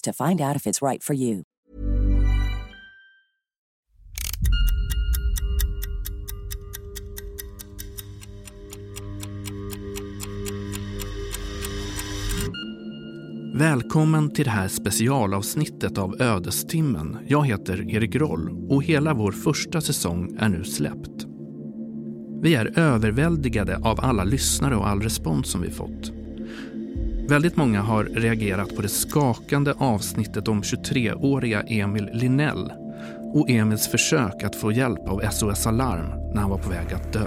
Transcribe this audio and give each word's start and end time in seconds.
to 0.00 0.12
find 0.12 0.40
out 0.40 0.56
if 0.56 0.66
it's 0.66 0.82
right 0.82 1.02
for 1.02 1.14
you. 1.14 1.42
Välkommen 13.54 14.30
till 14.30 14.44
det 14.44 14.50
här 14.50 14.68
specialavsnittet 14.68 15.98
av 15.98 16.22
Ödestimmen. 16.22 17.18
Jag 17.26 17.46
heter 17.46 17.90
Erik 17.90 18.14
Roll 18.14 18.66
och 18.70 18.84
hela 18.84 19.14
vår 19.14 19.32
första 19.32 19.80
säsong 19.80 20.36
är 20.38 20.48
nu 20.48 20.64
släppt. 20.64 21.26
Vi 22.42 22.54
är 22.54 22.78
överväldigade 22.78 23.76
av 23.76 24.00
alla 24.00 24.24
lyssnare 24.24 24.76
och 24.76 24.88
all 24.88 25.02
respons 25.02 25.50
som 25.50 25.62
vi 25.62 25.70
fått. 25.70 26.19
Väldigt 27.30 27.56
många 27.56 27.80
har 27.80 28.04
reagerat 28.04 28.76
på 28.76 28.82
det 28.82 28.88
skakande 28.88 29.72
avsnittet 29.78 30.48
om 30.48 30.62
23-åriga 30.62 31.62
Emil 31.62 32.08
Linell 32.12 32.72
och 33.34 33.50
Emils 33.50 33.90
försök 33.90 34.42
att 34.42 34.56
få 34.56 34.72
hjälp 34.72 35.08
av 35.08 35.30
SOS 35.30 35.66
Alarm 35.66 36.32
när 36.34 36.40
han 36.40 36.50
var 36.50 36.58
på 36.58 36.70
väg 36.70 36.92
att 36.94 37.12
dö. 37.12 37.26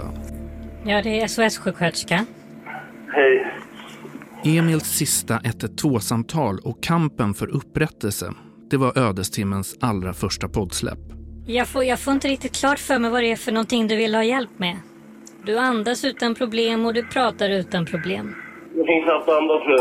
Ja, 0.84 1.02
det 1.02 1.20
är 1.20 1.28
SOS-sjuksköterska. 1.28 2.26
Hej. 3.08 3.46
Emils 4.44 4.84
sista 4.84 5.38
112-samtal 5.38 6.58
och 6.58 6.82
kampen 6.82 7.34
för 7.34 7.46
upprättelse, 7.46 8.32
det 8.70 8.76
var 8.76 8.98
ödestimmens 8.98 9.76
allra 9.80 10.12
första 10.12 10.48
poddsläpp. 10.48 10.98
Jag 11.46 11.68
får, 11.68 11.84
jag 11.84 12.00
får 12.00 12.12
inte 12.12 12.28
riktigt 12.28 12.56
klart 12.56 12.78
för 12.78 12.98
mig 12.98 13.10
vad 13.10 13.22
det 13.22 13.32
är 13.32 13.36
för 13.36 13.52
någonting 13.52 13.86
du 13.86 13.96
vill 13.96 14.14
ha 14.14 14.24
hjälp 14.24 14.58
med. 14.58 14.76
Du 15.46 15.58
andas 15.58 16.04
utan 16.04 16.34
problem 16.34 16.86
och 16.86 16.94
du 16.94 17.02
pratar 17.02 17.50
utan 17.50 17.86
problem. 17.86 18.34
Jag 18.76 18.86
kan 18.86 19.02
knappt 19.02 19.28
andas 19.28 19.62
nu. 19.66 19.76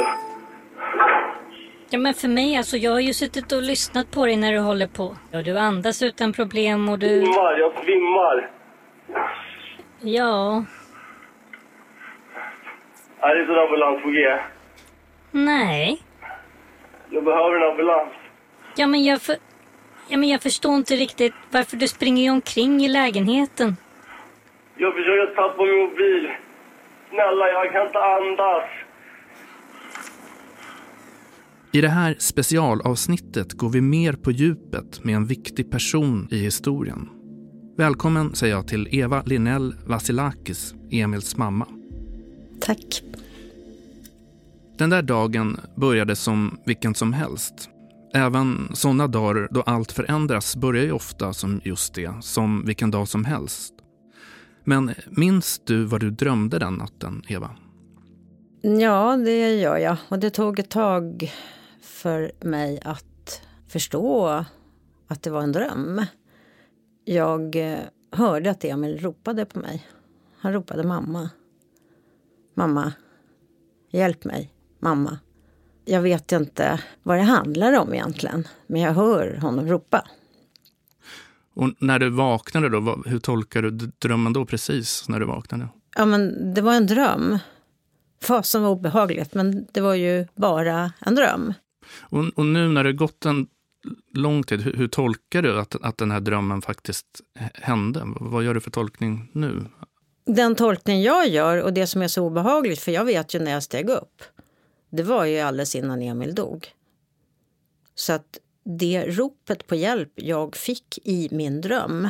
Ja, 1.89 1.99
men 1.99 2.13
för 2.13 2.27
mig 2.27 2.57
alltså, 2.57 2.77
jag 2.77 2.91
har 2.91 2.99
ju 2.99 3.13
suttit 3.13 3.51
och 3.51 3.61
lyssnat 3.61 4.11
på 4.11 4.25
dig 4.25 4.35
när 4.35 4.51
du 4.53 4.59
håller 4.59 4.87
på. 4.87 5.17
Ja, 5.31 5.41
du 5.41 5.57
andas 5.59 6.01
utan 6.03 6.33
problem 6.33 6.89
och 6.89 6.99
du... 6.99 7.07
Svimmar, 7.07 7.57
jag 7.59 7.73
svimmar. 7.83 8.49
Ja, 10.01 10.63
Är 13.19 13.35
det 13.35 13.41
inte 13.41 13.53
en 13.53 13.59
ambulans 13.59 14.03
på 14.03 14.09
G? 14.09 14.37
nej. 15.31 16.01
Jag 17.09 17.23
behöver 17.23 17.55
en 17.55 17.71
ambulans. 17.71 18.09
Ja, 18.75 18.87
men 18.87 19.03
jag 19.03 19.21
för... 19.21 19.35
Ja, 20.07 20.17
men 20.17 20.29
jag 20.29 20.41
förstår 20.41 20.75
inte 20.75 20.95
riktigt 20.95 21.33
varför 21.51 21.77
du 21.77 21.87
springer 21.87 22.31
omkring 22.31 22.81
i 22.81 22.87
lägenheten. 22.87 23.77
Jag 24.77 24.93
försöker 24.93 25.35
tappa 25.35 25.63
min 25.63 25.77
mobil. 25.79 26.31
Snälla, 27.09 27.47
jag 27.49 27.71
kan 27.71 27.85
inte 27.87 27.99
andas. 27.99 28.63
I 31.75 31.81
det 31.81 31.89
här 31.89 32.15
specialavsnittet 32.19 33.53
går 33.53 33.69
vi 33.69 33.81
mer 33.81 34.13
på 34.13 34.31
djupet 34.31 35.03
med 35.03 35.15
en 35.15 35.25
viktig 35.25 35.71
person 35.71 36.27
i 36.31 36.37
historien. 36.37 37.09
Välkommen 37.77 38.35
säger 38.35 38.55
jag 38.55 38.67
till 38.67 38.87
Eva 38.91 39.23
Linell 39.25 39.75
Vasilakis, 39.85 40.73
Emils 40.91 41.37
mamma. 41.37 41.67
Tack. 42.59 43.01
Den 44.77 44.89
där 44.89 45.01
dagen 45.01 45.59
började 45.75 46.15
som 46.15 46.57
vilken 46.65 46.95
som 46.95 47.13
helst. 47.13 47.69
Även 48.13 48.69
sådana 48.73 49.07
dagar 49.07 49.47
då 49.51 49.61
allt 49.61 49.91
förändras 49.91 50.55
börjar 50.55 50.83
ju 50.83 50.91
ofta 50.91 51.33
som 51.33 51.61
just 51.63 51.93
det, 51.93 52.13
som 52.21 52.65
vilken 52.65 52.91
dag 52.91 53.07
som 53.07 53.25
helst. 53.25 53.73
Men 54.63 54.91
minns 55.09 55.61
du 55.65 55.85
vad 55.85 56.01
du 56.01 56.11
drömde 56.11 56.59
den 56.59 56.73
natten, 56.73 57.23
Eva? 57.27 57.49
Ja, 58.61 59.17
det 59.17 59.55
gör 59.55 59.77
jag. 59.77 59.97
Och 60.09 60.19
det 60.19 60.29
tog 60.29 60.59
ett 60.59 60.69
tag 60.69 61.31
för 61.83 62.31
mig 62.39 62.79
att 62.83 63.41
förstå 63.67 64.45
att 65.07 65.23
det 65.23 65.29
var 65.29 65.41
en 65.41 65.51
dröm. 65.51 66.05
Jag 67.05 67.55
eh, 67.55 67.79
hörde 68.11 68.51
att 68.51 68.63
Emil 68.63 68.99
ropade 68.99 69.45
på 69.45 69.59
mig. 69.59 69.87
Han 70.37 70.53
ropade 70.53 70.83
mamma. 70.83 71.29
Mamma, 72.53 72.93
hjälp 73.91 74.25
mig. 74.25 74.53
Mamma. 74.79 75.19
Jag 75.85 76.01
vet 76.01 76.31
inte 76.31 76.79
vad 77.03 77.17
det 77.17 77.23
handlar 77.23 77.79
om 77.79 77.93
egentligen, 77.93 78.47
men 78.67 78.81
jag 78.81 78.93
hör 78.93 79.37
honom 79.41 79.67
ropa. 79.67 80.07
Och 81.53 81.69
när 81.79 81.99
du 81.99 82.09
vaknade 82.09 82.69
då, 82.69 83.03
hur 83.05 83.19
tolkar 83.19 83.61
du 83.61 83.69
drömmen 83.99 84.33
då 84.33 84.45
precis 84.45 85.09
när 85.09 85.19
du 85.19 85.25
vaknade? 85.25 85.67
Ja, 85.95 86.05
men 86.05 86.53
det 86.53 86.61
var 86.61 86.73
en 86.73 86.87
dröm. 86.87 87.37
Fasen 88.21 88.63
var 88.63 88.69
obehagligt, 88.69 89.33
men 89.33 89.67
det 89.71 89.81
var 89.81 89.93
ju 89.93 90.27
bara 90.35 90.91
en 90.99 91.15
dröm. 91.15 91.53
Och, 91.99 92.25
och 92.35 92.45
nu 92.45 92.67
när 92.67 92.83
det 92.83 92.93
gått 92.93 93.25
en 93.25 93.47
lång 94.13 94.43
tid, 94.43 94.61
hur, 94.61 94.73
hur 94.73 94.87
tolkar 94.87 95.41
du 95.41 95.59
att, 95.59 95.75
att 95.81 95.97
den 95.97 96.11
här 96.11 96.19
drömmen 96.19 96.61
faktiskt 96.61 97.21
hände? 97.53 98.01
Vad 98.05 98.43
gör 98.43 98.53
du 98.53 98.59
för 98.59 98.71
tolkning 98.71 99.29
nu? 99.33 99.65
Den 100.25 100.55
tolkning 100.55 101.01
jag 101.01 101.27
gör 101.27 101.61
och 101.61 101.73
det 101.73 101.87
som 101.87 102.01
är 102.01 102.07
så 102.07 102.25
obehagligt, 102.25 102.79
för 102.79 102.91
jag 102.91 103.05
vet 103.05 103.35
ju 103.35 103.39
när 103.39 103.51
jag 103.51 103.63
steg 103.63 103.89
upp, 103.89 104.23
det 104.89 105.03
var 105.03 105.25
ju 105.25 105.39
alldeles 105.39 105.75
innan 105.75 106.01
Emil 106.01 106.35
dog. 106.35 106.67
Så 107.95 108.13
att 108.13 108.37
det 108.65 109.05
ropet 109.07 109.67
på 109.67 109.75
hjälp 109.75 110.11
jag 110.15 110.55
fick 110.55 110.99
i 111.03 111.29
min 111.31 111.61
dröm, 111.61 112.09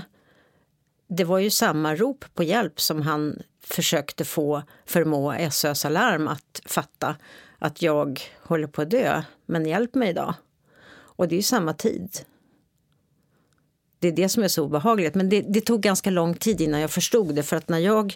det 1.09 1.23
var 1.23 1.39
ju 1.39 1.49
samma 1.49 1.95
rop 1.95 2.25
på 2.33 2.43
hjälp 2.43 2.81
som 2.81 3.01
han 3.01 3.41
försökte 3.63 4.25
få 4.25 4.63
förmå 4.85 5.35
SOS 5.51 5.85
Alarm 5.85 6.27
att 6.27 6.61
fatta 6.65 7.15
att 7.63 7.81
jag 7.81 8.21
håller 8.41 8.67
på 8.67 8.81
att 8.81 8.89
dö, 8.89 9.23
men 9.45 9.65
hjälp 9.65 9.95
mig 9.95 10.13
då. 10.13 10.33
Och 10.91 11.27
det 11.27 11.35
är 11.35 11.37
ju 11.37 11.43
samma 11.43 11.73
tid. 11.73 12.19
Det 13.99 14.07
är 14.07 14.11
det 14.11 14.29
som 14.29 14.43
är 14.43 14.47
så 14.47 14.63
obehagligt. 14.63 15.15
Men 15.15 15.29
det, 15.29 15.41
det 15.41 15.61
tog 15.61 15.81
ganska 15.81 16.09
lång 16.09 16.33
tid 16.33 16.61
innan 16.61 16.81
jag 16.81 16.91
förstod 16.91 17.35
det. 17.35 17.43
För 17.43 17.55
att 17.55 17.69
när 17.69 17.79
jag 17.79 18.15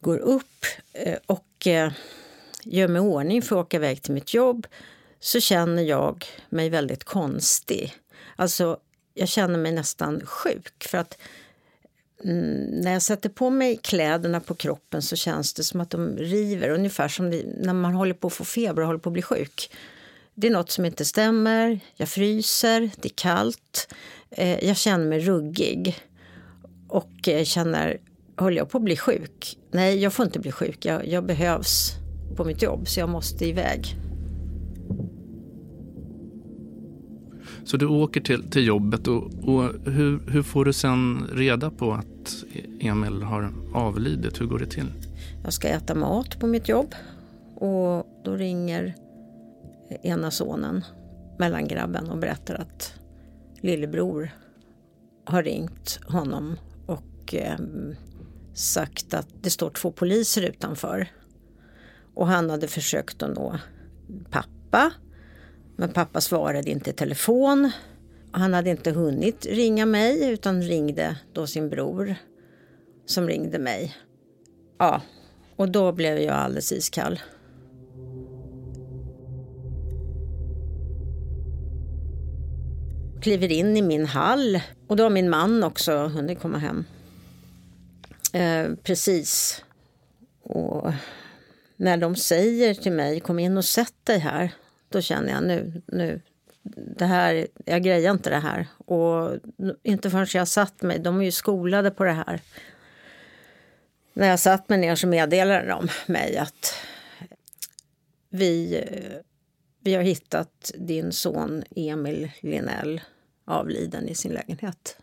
går 0.00 0.18
upp 0.18 0.64
eh, 0.92 1.18
och 1.26 1.66
eh, 1.66 1.92
gör 2.62 2.88
mig 2.88 3.02
i 3.02 3.04
ordning 3.04 3.42
för 3.42 3.60
att 3.60 3.66
åka 3.66 3.76
iväg 3.76 4.02
till 4.02 4.12
mitt 4.12 4.34
jobb 4.34 4.66
så 5.20 5.40
känner 5.40 5.82
jag 5.82 6.24
mig 6.48 6.70
väldigt 6.70 7.04
konstig. 7.04 7.94
Alltså, 8.36 8.78
jag 9.14 9.28
känner 9.28 9.58
mig 9.58 9.72
nästan 9.72 10.26
sjuk. 10.26 10.84
För 10.84 10.98
att 10.98 11.18
mm, 12.24 12.64
när 12.80 12.92
jag 12.92 13.02
sätter 13.02 13.28
på 13.28 13.50
mig 13.50 13.76
kläderna 13.76 14.40
på 14.40 14.54
kroppen 14.54 15.02
så 15.02 15.16
känns 15.16 15.54
det 15.54 15.62
som 15.62 15.80
att 15.80 15.90
de 15.90 16.16
river. 16.16 16.68
Ungefär 16.68 17.08
som 17.08 17.30
när 17.60 17.74
man 17.74 17.94
håller 17.94 18.14
på 18.14 18.26
att 18.26 18.32
få 18.32 18.44
feber 18.44 18.82
och 18.82 18.86
håller 18.86 19.00
på 19.00 19.08
att 19.08 19.12
bli 19.12 19.22
sjuk. 19.22 19.70
Det 20.34 20.46
är 20.46 20.50
något 20.50 20.70
som 20.70 20.84
inte 20.84 21.04
stämmer. 21.04 21.80
Jag 21.96 22.08
fryser, 22.08 22.80
det 22.80 23.08
är 23.08 23.14
kallt. 23.16 23.94
Eh, 24.30 24.64
jag 24.64 24.76
känner 24.76 25.06
mig 25.06 25.20
ruggig 25.20 25.96
och 26.88 27.28
eh, 27.28 27.44
känner 27.44 27.98
Håller 28.36 28.56
jag 28.56 28.70
på 28.70 28.78
att 28.78 28.84
bli 28.84 28.96
sjuk. 28.96 29.58
Nej, 29.70 29.98
jag 29.98 30.12
får 30.12 30.26
inte 30.26 30.38
bli 30.38 30.52
sjuk. 30.52 30.84
Jag, 30.84 31.08
jag 31.08 31.26
behövs 31.26 31.92
på 32.36 32.44
mitt 32.44 32.62
jobb 32.62 32.88
så 32.88 33.00
jag 33.00 33.08
måste 33.08 33.46
iväg. 33.48 33.96
Så 37.64 37.76
du 37.76 37.86
åker 37.86 38.20
till, 38.20 38.50
till 38.50 38.66
jobbet 38.66 39.08
och, 39.08 39.24
och 39.24 39.70
hur, 39.84 40.30
hur 40.30 40.42
får 40.42 40.64
du 40.64 40.72
sen 40.72 41.28
reda 41.32 41.70
på 41.70 41.92
att 41.92 42.06
Emil 42.80 43.22
har 43.22 43.52
avlidit? 43.74 44.40
Hur 44.40 44.46
går 44.46 44.58
det 44.58 44.66
till? 44.66 44.92
Jag 45.44 45.52
ska 45.52 45.68
äta 45.68 45.94
mat 45.94 46.38
på 46.40 46.46
mitt 46.46 46.68
jobb 46.68 46.94
och 47.54 48.06
då 48.24 48.36
ringer 48.36 48.94
ena 50.02 50.30
sonen, 50.30 50.84
mellangrabben, 51.38 52.10
och 52.10 52.18
berättar 52.18 52.54
att 52.54 52.94
lillebror 53.60 54.30
har 55.24 55.42
ringt 55.42 56.00
honom 56.06 56.56
och 56.86 57.34
eh, 57.34 57.58
sagt 58.54 59.14
att 59.14 59.28
det 59.42 59.50
står 59.50 59.70
två 59.70 59.92
poliser 59.92 60.42
utanför. 60.42 61.08
Och 62.14 62.26
han 62.26 62.50
hade 62.50 62.68
försökt 62.68 63.22
att 63.22 63.36
nå 63.36 63.58
pappa. 64.30 64.92
Men 65.76 65.88
pappa 65.88 66.20
svarade 66.20 66.70
inte 66.70 66.90
i 66.90 66.92
telefon. 66.92 67.70
Han 68.36 68.54
hade 68.54 68.70
inte 68.70 68.90
hunnit 68.90 69.46
ringa 69.46 69.86
mig 69.86 70.30
utan 70.30 70.62
ringde 70.62 71.16
då 71.32 71.46
sin 71.46 71.68
bror 71.68 72.14
som 73.06 73.28
ringde 73.28 73.58
mig. 73.58 73.96
Ja, 74.78 75.02
och 75.56 75.68
då 75.68 75.92
blev 75.92 76.18
jag 76.18 76.34
alldeles 76.34 76.72
iskall. 76.72 77.20
Kliver 83.22 83.52
in 83.52 83.76
i 83.76 83.82
min 83.82 84.06
hall 84.06 84.60
och 84.86 84.96
då 84.96 85.02
har 85.02 85.10
min 85.10 85.30
man 85.30 85.64
också 85.64 85.96
hunnit 86.06 86.40
komma 86.40 86.58
hem. 86.58 86.84
Eh, 88.32 88.74
precis. 88.82 89.62
Och 90.42 90.92
när 91.76 91.96
de 91.96 92.16
säger 92.16 92.74
till 92.74 92.92
mig 92.92 93.20
kom 93.20 93.38
in 93.38 93.56
och 93.56 93.64
sätt 93.64 93.94
dig 94.04 94.18
här. 94.18 94.54
Då 94.88 95.00
känner 95.00 95.32
jag 95.32 95.42
nu, 95.42 95.82
nu 95.86 96.20
det 96.72 97.04
här, 97.04 97.46
jag 97.64 97.82
grejar 97.82 98.10
inte 98.12 98.30
det 98.30 98.38
här. 98.38 98.66
Och 98.78 99.38
inte 99.82 100.10
förrän 100.10 100.26
jag 100.34 100.48
satt 100.48 100.82
mig, 100.82 100.98
de 100.98 101.20
är 101.20 101.24
ju 101.24 101.32
skolade 101.32 101.90
på 101.90 102.04
det 102.04 102.12
här. 102.12 102.40
När 104.12 104.28
jag 104.28 104.40
satt 104.40 104.68
mig 104.68 104.78
ner 104.78 104.94
så 104.94 105.06
meddelade 105.06 105.68
de 105.68 105.88
mig 106.06 106.36
att 106.36 106.74
vi, 108.28 108.84
vi 109.80 109.94
har 109.94 110.02
hittat 110.02 110.72
din 110.74 111.12
son 111.12 111.64
Emil 111.76 112.30
Linell 112.40 113.00
avliden 113.44 114.08
i 114.08 114.14
sin 114.14 114.32
lägenhet. 114.32 114.98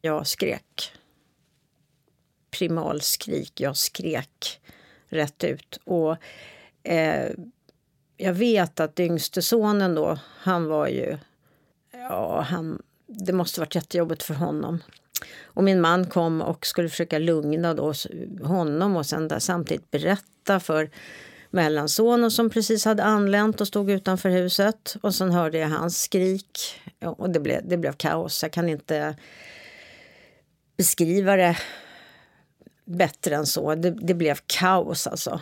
Jag 0.00 0.26
skrek. 0.26 0.92
Primalskrik. 2.50 3.60
Jag 3.60 3.76
skrek 3.76 4.60
rätt 5.08 5.44
ut. 5.44 5.80
Och 5.84 6.16
eh, 6.82 7.30
jag 8.16 8.34
vet 8.34 8.80
att 8.80 9.00
yngste 9.00 9.42
sonen 9.42 9.94
då, 9.94 10.18
han 10.38 10.66
var 10.66 10.86
ju... 10.86 11.18
Ja, 11.92 12.40
han, 12.40 12.82
det 13.06 13.32
måste 13.32 13.60
varit 13.60 13.74
jättejobbigt 13.74 14.22
för 14.22 14.34
honom. 14.34 14.82
Och 15.42 15.64
min 15.64 15.80
man 15.80 16.06
kom 16.06 16.42
och 16.42 16.66
skulle 16.66 16.88
försöka 16.88 17.18
lugna 17.18 17.74
då 17.74 17.92
honom 18.42 18.96
och 18.96 19.06
sen 19.06 19.28
där 19.28 19.38
samtidigt 19.38 19.90
berätta 19.90 20.60
för 20.60 20.90
mellansonen 21.50 22.30
som 22.30 22.50
precis 22.50 22.84
hade 22.84 23.02
anlänt 23.02 23.60
och 23.60 23.66
stod 23.66 23.90
utanför 23.90 24.28
huset. 24.28 24.96
Och 25.00 25.14
sen 25.14 25.30
hörde 25.30 25.58
jag 25.58 25.68
hans 25.68 26.02
skrik 26.02 26.58
och 27.00 27.30
det 27.30 27.40
blev, 27.40 27.68
det 27.68 27.76
blev 27.76 27.92
kaos. 27.92 28.42
Jag 28.42 28.52
kan 28.52 28.68
inte 28.68 29.16
beskriva 30.76 31.36
det 31.36 31.56
bättre 32.84 33.34
än 33.34 33.46
så. 33.46 33.74
Det, 33.74 33.90
det 33.90 34.14
blev 34.14 34.38
kaos 34.46 35.06
alltså. 35.06 35.40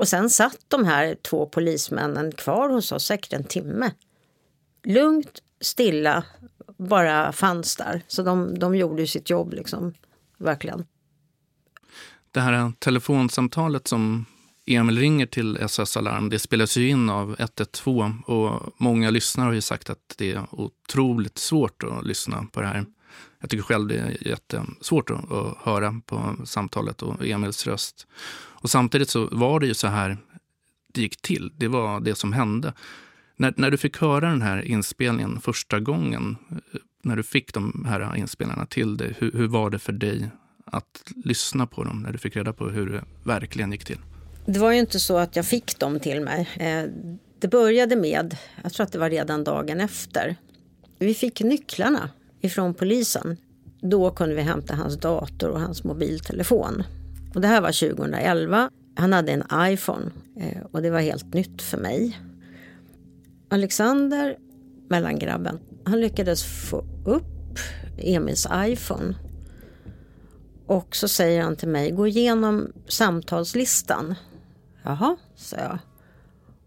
Och 0.00 0.08
sen 0.08 0.30
satt 0.30 0.58
de 0.68 0.84
här 0.84 1.14
två 1.14 1.46
polismännen 1.46 2.32
kvar 2.32 2.68
hos 2.68 2.92
oss 2.92 3.06
säkert 3.06 3.32
en 3.32 3.44
timme. 3.44 3.92
Lugnt, 4.84 5.42
stilla, 5.60 6.24
bara 6.76 7.32
fanns 7.32 7.76
där. 7.76 8.02
Så 8.08 8.22
de, 8.22 8.58
de 8.58 8.76
gjorde 8.76 9.02
ju 9.02 9.06
sitt 9.06 9.30
jobb 9.30 9.52
liksom, 9.52 9.94
verkligen. 10.38 10.84
Det 12.30 12.40
här 12.40 12.72
telefonsamtalet 12.78 13.88
som 13.88 14.26
Emil 14.66 14.98
ringer 14.98 15.26
till 15.26 15.68
SOS 15.68 15.96
Alarm, 15.96 16.30
det 16.30 16.38
spelas 16.38 16.76
ju 16.76 16.88
in 16.88 17.10
av 17.10 17.36
112 17.38 18.12
och 18.26 18.74
många 18.76 19.10
lyssnare 19.10 19.46
har 19.46 19.52
ju 19.52 19.60
sagt 19.60 19.90
att 19.90 20.14
det 20.18 20.32
är 20.32 20.46
otroligt 20.50 21.38
svårt 21.38 21.82
att 21.82 22.06
lyssna 22.06 22.46
på 22.52 22.60
det 22.60 22.66
här. 22.66 22.86
Jag 23.40 23.50
tycker 23.50 23.62
själv 23.64 23.88
det 23.88 23.98
är 23.98 24.28
jättesvårt 24.28 25.10
att, 25.10 25.32
att 25.32 25.56
höra 25.58 26.00
på 26.06 26.36
samtalet 26.44 27.02
och 27.02 27.26
Emils 27.26 27.66
röst. 27.66 28.06
Och 28.32 28.70
samtidigt 28.70 29.10
så 29.10 29.28
var 29.32 29.60
det 29.60 29.66
ju 29.66 29.74
så 29.74 29.86
här 29.86 30.18
det 30.92 31.00
gick 31.00 31.22
till. 31.22 31.52
Det 31.56 31.68
var 31.68 32.00
det 32.00 32.14
som 32.14 32.32
hände. 32.32 32.72
När, 33.36 33.54
när 33.56 33.70
du 33.70 33.76
fick 33.76 33.96
höra 33.96 34.30
den 34.30 34.42
här 34.42 34.62
inspelningen 34.62 35.40
första 35.40 35.80
gången, 35.80 36.36
eh, 36.50 36.56
när 37.02 37.16
du 37.16 37.22
fick 37.22 37.54
de 37.54 37.86
här 37.88 38.16
inspelningarna 38.16 38.66
till 38.66 38.96
dig, 38.96 39.14
hur, 39.18 39.32
hur 39.32 39.48
var 39.48 39.70
det 39.70 39.78
för 39.78 39.92
dig 39.92 40.30
att 40.64 41.02
lyssna 41.24 41.66
på 41.66 41.84
dem 41.84 42.02
när 42.02 42.12
du 42.12 42.18
fick 42.18 42.36
reda 42.36 42.52
på 42.52 42.68
hur 42.68 42.86
det 42.86 43.04
verkligen 43.24 43.72
gick 43.72 43.84
till? 43.84 43.98
Det 44.46 44.58
var 44.58 44.72
ju 44.72 44.78
inte 44.78 45.00
så 45.00 45.16
att 45.16 45.36
jag 45.36 45.46
fick 45.46 45.78
dem 45.78 46.00
till 46.00 46.20
mig. 46.20 46.48
Eh, 46.56 46.90
det 47.38 47.48
började 47.48 47.96
med, 47.96 48.36
jag 48.62 48.72
tror 48.72 48.84
att 48.84 48.92
det 48.92 48.98
var 48.98 49.10
redan 49.10 49.44
dagen 49.44 49.80
efter. 49.80 50.36
Vi 50.98 51.14
fick 51.14 51.40
nycklarna 51.40 52.10
ifrån 52.40 52.74
polisen. 52.74 53.36
Då 53.80 54.10
kunde 54.10 54.34
vi 54.34 54.42
hämta 54.42 54.74
hans 54.74 54.96
dator 54.96 55.48
och 55.48 55.60
hans 55.60 55.84
mobiltelefon. 55.84 56.82
Och 57.34 57.40
det 57.40 57.48
här 57.48 57.60
var 57.60 57.90
2011. 57.90 58.70
Han 58.94 59.12
hade 59.12 59.32
en 59.32 59.72
iPhone 59.72 60.10
eh, 60.36 60.62
och 60.72 60.82
det 60.82 60.90
var 60.90 61.00
helt 61.00 61.34
nytt 61.34 61.62
för 61.62 61.78
mig. 61.78 62.18
Alexander, 63.48 64.36
mellangrabben, 64.88 65.58
han 65.84 66.00
lyckades 66.00 66.44
få 66.44 66.84
upp 67.04 67.58
Emils 67.98 68.46
iPhone. 68.54 69.14
Och 70.66 70.96
så 70.96 71.08
säger 71.08 71.42
han 71.42 71.56
till 71.56 71.68
mig, 71.68 71.90
gå 71.90 72.06
igenom 72.06 72.72
samtalslistan. 72.88 74.14
Jaha, 74.82 75.16
sa 75.36 75.56
jag. 75.56 75.78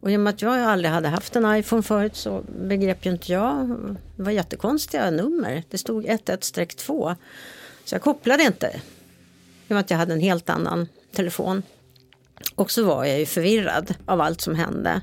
Och 0.03 0.11
i 0.11 0.15
och 0.15 0.19
med 0.19 0.33
att 0.33 0.41
jag 0.41 0.59
aldrig 0.59 0.91
hade 0.91 1.07
haft 1.07 1.35
en 1.35 1.55
iPhone 1.55 1.83
förut 1.83 2.15
så 2.15 2.43
begrep 2.47 3.05
ju 3.05 3.11
inte 3.11 3.31
jag. 3.31 3.67
Det 4.15 4.23
var 4.23 4.31
jättekonstiga 4.31 5.11
nummer. 5.11 5.63
Det 5.69 5.77
stod 5.77 6.05
11-2. 6.05 7.15
Så 7.85 7.95
jag 7.95 8.01
kopplade 8.01 8.43
inte. 8.43 8.67
I 8.67 9.67
och 9.67 9.71
med 9.71 9.79
att 9.79 9.89
jag 9.89 9.97
hade 9.97 10.13
en 10.13 10.19
helt 10.19 10.49
annan 10.49 10.87
telefon. 11.15 11.63
Och 12.55 12.71
så 12.71 12.85
var 12.85 13.05
jag 13.05 13.19
ju 13.19 13.25
förvirrad 13.25 13.95
av 14.05 14.21
allt 14.21 14.41
som 14.41 14.55
hände. 14.55 15.01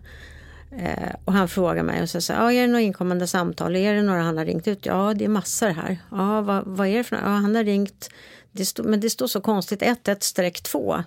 Eh, 0.78 1.14
och 1.24 1.32
han 1.32 1.48
frågar 1.48 1.82
mig 1.82 2.02
och 2.02 2.10
så 2.10 2.20
säger 2.20 2.40
ja, 2.40 2.52
är 2.52 2.60
det 2.60 2.66
några 2.66 2.80
inkommande 2.80 3.26
samtal? 3.26 3.76
Är 3.76 3.94
det 3.94 4.02
några 4.02 4.22
han 4.22 4.38
har 4.38 4.44
ringt 4.44 4.68
ut? 4.68 4.86
Ja, 4.86 5.14
det 5.16 5.24
är 5.24 5.28
massor 5.28 5.68
här. 5.68 5.98
Ja, 6.10 6.40
vad, 6.40 6.64
vad 6.66 6.88
är 6.88 6.96
det 6.96 7.04
för 7.04 7.16
några? 7.16 7.28
Ja, 7.28 7.34
han 7.34 7.54
har 7.54 7.64
ringt. 7.64 8.10
Det 8.52 8.66
stod, 8.66 8.86
men 8.86 9.00
det 9.00 9.10
står 9.10 9.26
så 9.26 9.40
konstigt 9.40 9.82
11-2. 9.82 11.04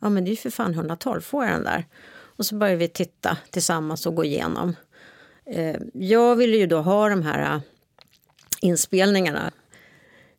Ja, 0.00 0.08
men 0.08 0.24
det 0.24 0.28
är 0.28 0.32
ju 0.32 0.36
för 0.36 0.50
fan 0.50 0.74
112, 0.74 1.20
får 1.20 1.44
jag 1.44 1.54
den 1.54 1.64
där? 1.64 1.84
Och 2.36 2.46
så 2.46 2.54
började 2.54 2.78
vi 2.78 2.88
titta 2.88 3.36
tillsammans 3.50 4.06
och 4.06 4.14
gå 4.14 4.24
igenom. 4.24 4.76
Eh, 5.46 5.76
jag 5.92 6.36
ville 6.36 6.56
ju 6.56 6.66
då 6.66 6.80
ha 6.80 7.08
de 7.08 7.22
här 7.22 7.54
eh, 7.54 7.60
inspelningarna 8.60 9.52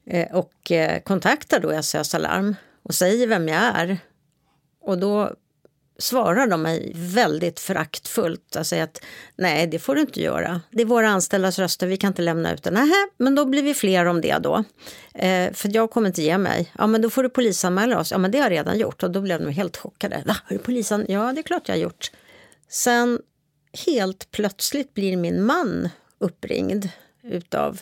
eh, 0.06 0.36
och 0.36 0.72
eh, 0.72 1.02
kontaktar 1.02 1.60
då 1.60 1.84
SOS 1.84 2.16
Alarm 2.16 2.56
och 2.84 2.94
säger 2.94 3.28
vem 3.28 3.48
jag 3.48 3.62
är. 3.62 3.98
Och 4.82 4.98
då 4.98 5.36
svarar 6.00 6.48
de 6.48 6.62
mig 6.62 6.92
väldigt 6.96 7.60
föraktfullt. 7.60 8.56
Alltså 8.56 8.76
att 8.76 9.02
nej, 9.36 9.68
det 9.68 9.80
får 9.80 9.96
du 9.96 10.02
inte 10.02 10.22
göra. 10.22 10.62
Det 10.72 10.82
är 10.82 10.86
våra 10.86 11.10
anställdas 11.10 11.60
röster, 11.60 11.88
vi 11.88 11.98
kan 11.98 12.08
inte 12.08 12.22
lämna 12.22 12.54
ut 12.54 12.64
det. 12.64 12.72
Nej, 12.72 12.92
men 13.18 13.36
då 13.36 13.46
blir 13.46 13.64
vi 13.64 13.74
fler 13.74 14.06
om 14.06 14.22
det 14.22 14.38
då. 14.38 14.64
Eh, 15.14 15.54
för 15.54 15.76
jag 15.76 15.92
kommer 15.92 16.08
inte 16.08 16.22
ge 16.22 16.38
mig. 16.38 16.72
Ja, 16.78 16.88
men 16.88 17.02
då 17.02 17.10
får 17.10 17.24
du 17.24 17.30
polisanmäla 17.30 18.00
oss. 18.00 18.12
Ja, 18.12 18.18
men 18.18 18.32
det 18.32 18.38
har 18.38 18.46
jag 18.46 18.52
redan 18.52 18.80
gjort. 18.80 19.04
Och 19.04 19.12
då 19.12 19.22
blev 19.22 19.42
de 19.42 19.50
helt 19.52 19.78
chockade. 19.78 20.24
Va, 20.26 20.38
har 20.46 20.58
du 20.58 20.64
polisan? 20.64 21.06
Ja, 21.08 21.34
det 21.34 21.42
är 21.42 21.44
klart 21.44 21.68
jag 21.68 21.76
har 21.76 21.82
gjort. 21.82 22.12
Sen 22.70 23.20
helt 23.86 24.32
plötsligt 24.32 24.94
blir 24.94 25.18
min 25.18 25.46
man 25.46 25.90
uppringd 26.20 26.90
utav 27.24 27.82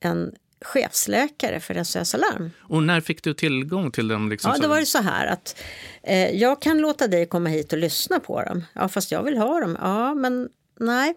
en 0.00 0.34
chefsläkare 0.60 1.60
för 1.60 1.84
SOS 1.84 2.14
Alarm. 2.14 2.50
Och 2.60 2.82
när 2.82 3.00
fick 3.00 3.22
du 3.22 3.34
tillgång 3.34 3.90
till 3.90 4.08
dem? 4.08 4.30
Liksom 4.30 4.52
ja, 4.54 4.62
då 4.62 4.68
var 4.68 4.80
det 4.80 4.86
så 4.86 5.02
här 5.02 5.26
att 5.26 5.56
eh, 6.02 6.30
jag 6.30 6.62
kan 6.62 6.78
låta 6.78 7.06
dig 7.06 7.26
komma 7.26 7.48
hit 7.48 7.72
och 7.72 7.78
lyssna 7.78 8.20
på 8.20 8.42
dem. 8.42 8.64
Ja, 8.72 8.88
fast 8.88 9.12
jag 9.12 9.22
vill 9.22 9.38
ha 9.38 9.60
dem. 9.60 9.78
Ja, 9.80 10.14
men 10.14 10.48
nej. 10.80 11.14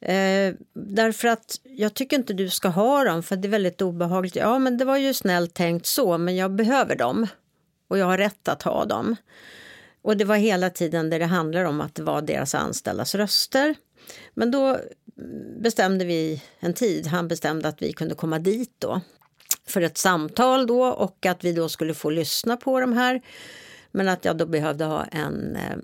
Eh, 0.00 0.54
därför 0.74 1.28
att 1.28 1.60
jag 1.62 1.94
tycker 1.94 2.16
inte 2.16 2.32
du 2.32 2.50
ska 2.50 2.68
ha 2.68 3.04
dem 3.04 3.22
för 3.22 3.36
det 3.36 3.48
är 3.48 3.50
väldigt 3.50 3.82
obehagligt. 3.82 4.36
Ja, 4.36 4.58
men 4.58 4.78
det 4.78 4.84
var 4.84 4.96
ju 4.96 5.14
snällt 5.14 5.54
tänkt 5.54 5.86
så, 5.86 6.18
men 6.18 6.36
jag 6.36 6.54
behöver 6.54 6.96
dem. 6.96 7.26
Och 7.88 7.98
jag 7.98 8.06
har 8.06 8.18
rätt 8.18 8.48
att 8.48 8.62
ha 8.62 8.84
dem. 8.84 9.16
Och 10.02 10.16
det 10.16 10.24
var 10.24 10.36
hela 10.36 10.70
tiden 10.70 11.10
där 11.10 11.18
det 11.18 11.26
handlar 11.26 11.64
om 11.64 11.80
att 11.80 11.94
det 11.94 12.02
var 12.02 12.22
deras 12.22 12.54
anställdas 12.54 13.14
röster. 13.14 13.74
Men 14.34 14.50
då 14.50 14.78
bestämde 15.60 16.04
vi 16.04 16.42
en 16.58 16.74
tid. 16.74 17.06
Han 17.06 17.28
bestämde 17.28 17.68
att 17.68 17.82
vi 17.82 17.92
kunde 17.92 18.14
komma 18.14 18.38
dit 18.38 18.74
då. 18.78 19.00
för 19.66 19.82
ett 19.82 19.98
samtal 19.98 20.66
då 20.66 20.84
och 20.84 21.26
att 21.26 21.44
vi 21.44 21.52
då 21.52 21.68
skulle 21.68 21.94
få 21.94 22.10
lyssna 22.10 22.56
på 22.56 22.80
de 22.80 22.92
här. 22.92 23.22
Men 23.90 24.08
att 24.08 24.24
jag 24.24 24.36
då 24.36 24.46
behövde 24.46 24.84
ha 24.84 25.04
en 25.04 25.56
eh, 25.56 25.76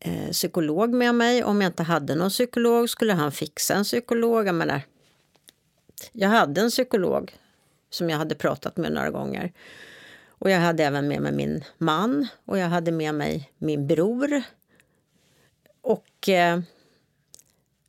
eh, 0.00 0.30
psykolog 0.30 0.94
med 0.94 1.14
mig. 1.14 1.44
Om 1.44 1.60
jag 1.60 1.68
inte 1.68 1.82
hade 1.82 2.14
någon 2.14 2.30
psykolog 2.30 2.90
skulle 2.90 3.12
han 3.12 3.32
fixa 3.32 3.74
en 3.74 3.84
psykolog. 3.84 4.46
Jag 4.46 4.54
menar, 4.54 4.82
jag 6.12 6.28
hade 6.28 6.60
en 6.60 6.70
psykolog 6.70 7.36
som 7.90 8.10
jag 8.10 8.18
hade 8.18 8.34
pratat 8.34 8.76
med 8.76 8.92
några 8.92 9.10
gånger. 9.10 9.52
Och 10.28 10.50
jag 10.50 10.58
hade 10.60 10.84
även 10.84 11.08
med 11.08 11.22
mig 11.22 11.32
min 11.32 11.64
man 11.78 12.28
och 12.44 12.58
jag 12.58 12.68
hade 12.68 12.92
med 12.92 13.14
mig 13.14 13.50
min 13.58 13.86
bror. 13.86 14.42
Och 15.82 16.28
eh, 16.28 16.60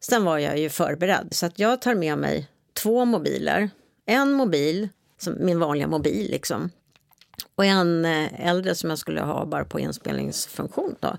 sen 0.05 0.23
var 0.23 0.37
jag 0.37 0.59
ju 0.59 0.69
förberedd 0.69 1.27
så 1.31 1.45
att 1.45 1.59
jag 1.59 1.81
tar 1.81 1.95
med 1.95 2.17
mig 2.17 2.47
två 2.73 3.05
mobiler. 3.05 3.69
En 4.05 4.31
mobil, 4.31 4.89
som 5.17 5.35
min 5.39 5.59
vanliga 5.59 5.87
mobil 5.87 6.31
liksom. 6.31 6.69
Och 7.55 7.65
en 7.65 8.05
eh, 8.05 8.47
äldre 8.47 8.75
som 8.75 8.89
jag 8.89 8.99
skulle 8.99 9.21
ha 9.21 9.45
bara 9.45 9.65
på 9.65 9.79
inspelningsfunktion. 9.79 10.95
Då. 10.99 11.17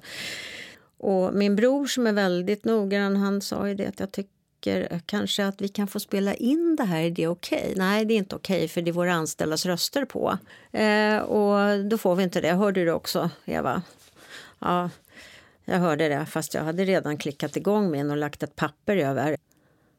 Och 0.99 1.35
min 1.35 1.57
bror 1.57 1.87
som 1.87 2.07
är 2.07 2.13
väldigt 2.13 2.65
noggrann, 2.65 3.17
han 3.17 3.41
sa 3.41 3.69
ju 3.69 3.75
det 3.75 3.87
att 3.87 4.01
jag 4.01 4.13
tycker 4.13 5.01
kanske 5.07 5.47
att 5.47 5.61
vi 5.61 5.69
kan 5.69 5.89
få 5.89 6.01
spela 6.01 6.35
in 6.35 6.77
det 6.77 6.85
här, 6.85 7.03
är 7.03 7.11
det 7.11 7.27
okej? 7.27 7.63
Okay? 7.63 7.75
Nej, 7.77 8.05
det 8.05 8.15
är 8.15 8.19
inte 8.19 8.37
okej 8.37 8.57
okay, 8.57 8.69
för 8.69 8.83
det 8.83 8.91
är 8.91 8.93
våra 8.93 9.15
anställdas 9.15 9.67
röster 9.67 10.05
på. 10.05 10.39
Eh, 10.73 11.19
och 11.19 11.85
då 11.85 11.99
får 11.99 12.15
vi 12.15 12.23
inte 12.23 12.41
det. 12.41 12.53
Hörde 12.53 12.85
du 12.85 12.91
också, 12.93 13.31
Eva? 13.45 13.83
Ja, 14.59 14.91
jag 15.65 15.79
hörde 15.79 16.09
det, 16.09 16.27
fast 16.27 16.55
jag 16.55 16.65
hade 16.65 16.85
redan 16.85 17.17
klickat 17.17 17.57
igång 17.57 17.91
min 17.91 18.11
och 18.11 18.17
lagt 18.17 18.43
ett 18.43 18.57
papper 18.57 18.97
över. 18.97 19.37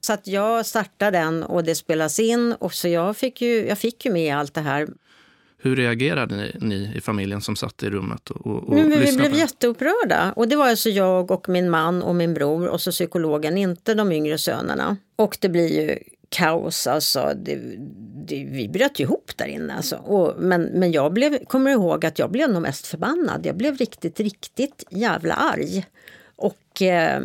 Så 0.02 0.14
att 0.14 0.28
jag 0.28 0.66
startade 0.66 1.18
den 1.18 1.44
och 1.44 1.64
det 1.64 1.76
spelas 1.76 2.20
in 2.20 2.54
och 2.54 2.74
så 2.74 2.88
jag 2.88 3.18
fick 3.18 3.42
ju, 3.42 3.68
jag 3.68 3.78
fick 3.78 4.06
ju 4.06 4.12
med 4.12 4.38
allt 4.38 4.54
det 4.54 4.62
här. 4.62 4.88
Hur 5.58 5.76
reagerade 5.76 6.36
ni, 6.36 6.56
ni 6.60 6.92
i 6.96 7.02
familjen 7.02 7.42
som 7.42 7.56
satt 7.56 7.84
i 7.84 7.90
rummet? 7.90 8.30
Och, 8.30 8.48
och 8.48 8.74
Men 8.74 8.90
vi 8.90 9.18
blev 9.18 9.34
jätteupprörda. 9.34 10.34
Och 10.36 10.48
det 10.48 10.56
var 10.56 10.70
alltså 10.70 10.90
jag 10.90 11.32
och 11.32 11.50
min 11.50 11.70
man 11.70 12.04
och 12.04 12.16
min 12.16 12.34
bror 12.34 12.68
och 12.68 12.82
så 12.82 12.92
psykologen, 12.92 13.58
inte 13.58 13.94
de 13.94 14.12
yngre 14.12 14.38
sönerna. 14.38 14.98
Och 15.16 15.38
det 15.42 15.50
blir 15.50 15.68
ju 15.68 16.00
kaos. 16.36 16.88
Alltså, 16.88 17.34
det, 17.36 17.56
det, 18.27 18.44
vi 18.44 18.68
bröt 18.68 19.00
ihop 19.00 19.32
där 19.36 19.46
inne. 19.46 19.74
Alltså. 19.74 19.96
Och, 19.96 20.34
men 20.38 20.62
men 20.62 20.92
jag 20.92 21.13
blev, 21.13 21.46
kommer 21.46 21.72
ihåg 21.72 22.06
att 22.06 22.20
jag 22.20 22.32
blev 22.32 22.50
nog 22.50 22.62
mest 22.62 22.88
förbannad. 22.88 23.46
Jag 23.46 23.58
blev 23.58 23.77
riktigt, 23.77 24.20
riktigt 24.20 24.84
jävla 24.89 25.34
arg. 25.34 25.86
Och 26.36 26.82
eh, 26.82 27.22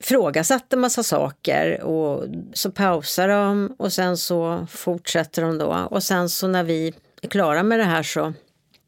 frågasatte 0.00 0.76
massa 0.76 1.02
saker 1.02 1.82
och 1.82 2.24
så 2.52 2.70
pausar 2.70 3.28
de 3.28 3.74
och 3.78 3.92
sen 3.92 4.16
så 4.16 4.66
fortsätter 4.70 5.42
de 5.42 5.58
då. 5.58 5.88
Och 5.90 6.02
sen 6.02 6.28
så 6.28 6.48
när 6.48 6.64
vi 6.64 6.94
är 7.22 7.28
klara 7.28 7.62
med 7.62 7.78
det 7.78 7.84
här 7.84 8.02
så 8.02 8.32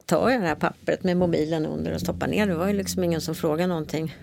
tar 0.06 0.30
jag 0.30 0.40
det 0.40 0.46
här 0.46 0.54
pappret 0.54 1.04
med 1.04 1.16
mobilen 1.16 1.66
under 1.66 1.94
och 1.94 2.00
stoppar 2.00 2.26
ner. 2.26 2.46
Det 2.46 2.54
var 2.54 2.66
ju 2.66 2.72
liksom 2.72 3.04
ingen 3.04 3.20
som 3.20 3.34
frågade 3.34 3.66
någonting. 3.66 4.16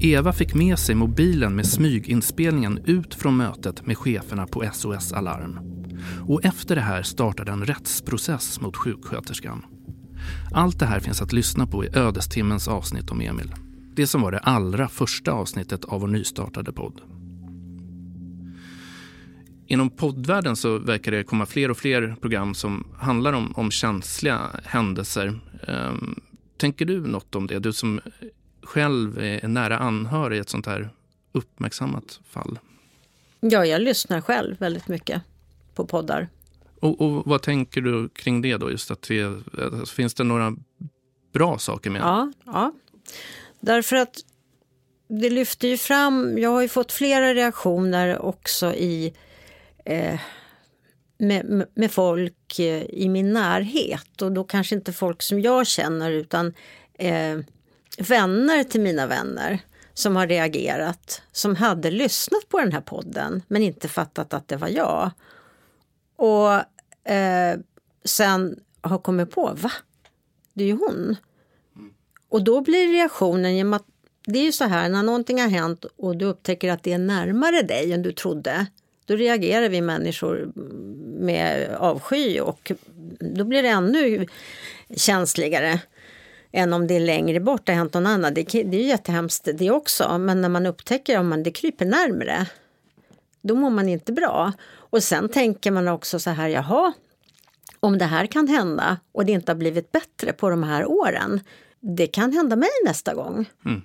Eva 0.00 0.32
fick 0.32 0.54
med 0.54 0.78
sig 0.78 0.94
mobilen 0.94 1.56
med 1.56 1.66
smyginspelningen 1.66 2.80
ut 2.84 3.14
från 3.14 3.36
mötet 3.36 3.86
med 3.86 3.98
cheferna 3.98 4.46
på 4.46 4.70
SOS 4.72 5.12
Alarm. 5.12 5.58
Och 6.28 6.44
efter 6.44 6.74
det 6.74 6.80
här 6.80 7.02
startade 7.02 7.52
en 7.52 7.64
rättsprocess 7.64 8.60
mot 8.60 8.76
sjuksköterskan. 8.76 9.64
Allt 10.52 10.78
det 10.78 10.86
här 10.86 11.00
finns 11.00 11.22
att 11.22 11.32
lyssna 11.32 11.66
på 11.66 11.84
i 11.84 11.88
ödestimmens 11.94 12.68
avsnitt 12.68 13.10
om 13.10 13.20
Emil. 13.20 13.54
Det 13.94 14.06
som 14.06 14.22
var 14.22 14.32
det 14.32 14.38
allra 14.38 14.88
första 14.88 15.32
avsnittet 15.32 15.84
av 15.84 16.00
vår 16.00 16.08
nystartade 16.08 16.72
podd. 16.72 17.00
Inom 19.66 19.90
poddvärlden 19.90 20.56
så 20.56 20.78
verkar 20.78 21.12
det 21.12 21.24
komma 21.24 21.46
fler 21.46 21.70
och 21.70 21.78
fler 21.78 22.16
program 22.20 22.54
som 22.54 22.86
handlar 22.98 23.32
om, 23.32 23.52
om 23.56 23.70
känsliga 23.70 24.40
händelser. 24.64 25.40
Ehm, 25.68 26.20
tänker 26.56 26.84
du 26.84 27.06
något 27.06 27.34
om 27.34 27.46
det? 27.46 27.58
Du 27.58 27.72
som 27.72 28.00
själv 28.66 29.18
är 29.18 29.48
nära 29.48 29.78
anhörig 29.78 30.36
i 30.36 30.40
ett 30.40 30.48
sånt 30.48 30.66
här 30.66 30.90
uppmärksammat 31.32 32.20
fall? 32.28 32.58
Ja, 33.40 33.66
jag 33.66 33.82
lyssnar 33.82 34.20
själv 34.20 34.58
väldigt 34.58 34.88
mycket 34.88 35.22
på 35.74 35.86
poddar. 35.86 36.28
Och, 36.80 37.00
och 37.00 37.22
vad 37.26 37.42
tänker 37.42 37.80
du 37.80 38.08
kring 38.08 38.42
det 38.42 38.56
då? 38.56 38.70
Just 38.70 38.90
att 38.90 39.10
vi, 39.10 39.22
alltså, 39.22 39.94
finns 39.94 40.14
det 40.14 40.24
några 40.24 40.56
bra 41.32 41.58
saker 41.58 41.90
med 41.90 42.00
Ja, 42.00 42.32
ja. 42.44 42.72
Därför 43.60 43.96
att 43.96 44.16
det 45.08 45.30
lyfter 45.30 45.68
ju 45.68 45.76
fram, 45.76 46.38
jag 46.38 46.50
har 46.50 46.62
ju 46.62 46.68
fått 46.68 46.92
flera 46.92 47.34
reaktioner 47.34 48.18
också 48.18 48.74
i 48.74 49.14
eh, 49.84 50.20
med, 51.18 51.66
med 51.74 51.92
folk 51.92 52.58
eh, 52.58 52.82
i 52.82 53.08
min 53.08 53.32
närhet 53.32 54.22
och 54.22 54.32
då 54.32 54.44
kanske 54.44 54.74
inte 54.74 54.92
folk 54.92 55.22
som 55.22 55.40
jag 55.40 55.66
känner 55.66 56.10
utan 56.10 56.54
eh, 56.98 57.38
vänner 57.98 58.64
till 58.64 58.80
mina 58.80 59.06
vänner 59.06 59.60
som 59.94 60.16
har 60.16 60.26
reagerat, 60.26 61.22
som 61.32 61.56
hade 61.56 61.90
lyssnat 61.90 62.48
på 62.48 62.60
den 62.60 62.72
här 62.72 62.80
podden 62.80 63.42
men 63.48 63.62
inte 63.62 63.88
fattat 63.88 64.34
att 64.34 64.48
det 64.48 64.56
var 64.56 64.68
jag. 64.68 65.10
Och 66.16 66.52
eh, 67.12 67.58
sen 68.04 68.60
har 68.80 68.98
kommit 68.98 69.30
på, 69.30 69.52
va? 69.62 69.72
Det 70.52 70.64
är 70.64 70.68
ju 70.68 70.76
hon. 70.76 71.16
Och 72.28 72.44
då 72.44 72.60
blir 72.60 72.92
reaktionen, 72.92 73.56
genom 73.56 73.72
att 73.72 73.86
det 74.26 74.38
är 74.38 74.42
ju 74.42 74.52
så 74.52 74.64
här 74.64 74.88
när 74.88 75.02
någonting 75.02 75.40
har 75.40 75.48
hänt 75.48 75.84
och 75.84 76.16
du 76.16 76.24
upptäcker 76.24 76.72
att 76.72 76.82
det 76.82 76.92
är 76.92 76.98
närmare 76.98 77.62
dig 77.62 77.92
än 77.92 78.02
du 78.02 78.12
trodde. 78.12 78.66
Då 79.04 79.16
reagerar 79.16 79.68
vi 79.68 79.80
människor 79.80 80.52
med 81.20 81.74
avsky 81.74 82.40
och 82.40 82.72
då 83.20 83.44
blir 83.44 83.62
det 83.62 83.68
ännu 83.68 84.26
känsligare 84.96 85.80
än 86.56 86.72
om 86.72 86.86
det 86.86 86.96
är 86.96 87.00
längre 87.00 87.40
bort, 87.40 87.66
det 87.66 87.72
har 87.72 87.76
hänt 87.76 87.94
någon 87.94 88.06
annan. 88.06 88.34
Det, 88.34 88.42
det 88.42 88.76
är 88.76 88.80
ju 88.80 88.88
jättehemskt 88.88 89.48
det 89.54 89.70
också, 89.70 90.18
men 90.18 90.40
när 90.40 90.48
man 90.48 90.66
upptäcker 90.66 91.18
om 91.18 91.28
man 91.28 91.42
det 91.42 91.50
kryper 91.50 91.84
närmre, 91.84 92.46
då 93.42 93.54
mår 93.54 93.70
man 93.70 93.88
inte 93.88 94.12
bra. 94.12 94.52
Och 94.68 95.02
sen 95.02 95.28
tänker 95.28 95.70
man 95.70 95.88
också 95.88 96.18
så 96.18 96.30
här, 96.30 96.48
jaha, 96.48 96.92
om 97.80 97.98
det 97.98 98.04
här 98.04 98.26
kan 98.26 98.48
hända 98.48 98.98
och 99.12 99.26
det 99.26 99.32
inte 99.32 99.52
har 99.52 99.56
blivit 99.56 99.92
bättre 99.92 100.32
på 100.32 100.50
de 100.50 100.62
här 100.62 100.86
åren, 100.86 101.40
det 101.80 102.06
kan 102.06 102.32
hända 102.32 102.56
mig 102.56 102.68
nästa 102.84 103.14
gång. 103.14 103.50
Mm. 103.64 103.82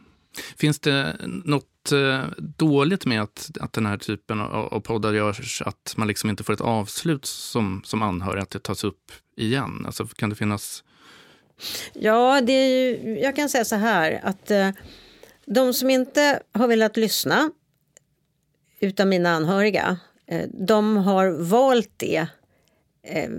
Finns 0.58 0.80
det 0.80 1.16
något 1.46 1.92
eh, 1.92 2.24
dåligt 2.38 3.06
med 3.06 3.22
att, 3.22 3.52
att 3.60 3.74
den 3.74 3.86
här 3.86 3.98
typen 3.98 4.42
av, 4.42 4.74
av 4.74 4.80
poddar 4.80 5.14
görs, 5.14 5.62
att 5.62 5.94
man 5.98 6.08
liksom 6.08 6.30
inte 6.30 6.44
får 6.44 6.54
ett 6.54 6.62
avslut 6.62 7.26
som, 7.26 7.82
som 7.86 8.02
anhörig, 8.02 8.42
att 8.42 8.50
det 8.50 8.60
tas 8.60 8.84
upp 8.84 9.12
igen? 9.38 9.84
Alltså, 9.86 10.06
kan 10.08 10.30
det 10.30 10.36
finnas 10.36 10.84
Ja, 11.94 12.42
det 12.42 12.54
är 12.54 12.68
ju, 12.68 13.20
jag 13.20 13.36
kan 13.36 13.50
säga 13.50 13.66
så 13.66 13.76
här 13.76 14.20
att 14.24 14.52
eh, 14.52 14.70
de 15.46 15.74
som 15.74 15.90
inte 15.90 16.42
har 16.52 16.68
velat 16.68 16.98
lyssna 16.98 17.52
utan 18.80 19.10
mina 19.10 19.30
anhöriga, 19.30 19.98
eh, 20.28 20.50
de 20.54 20.98
har 20.98 21.30
valt 21.30 21.92
det 21.98 22.28
eh, 23.04 23.30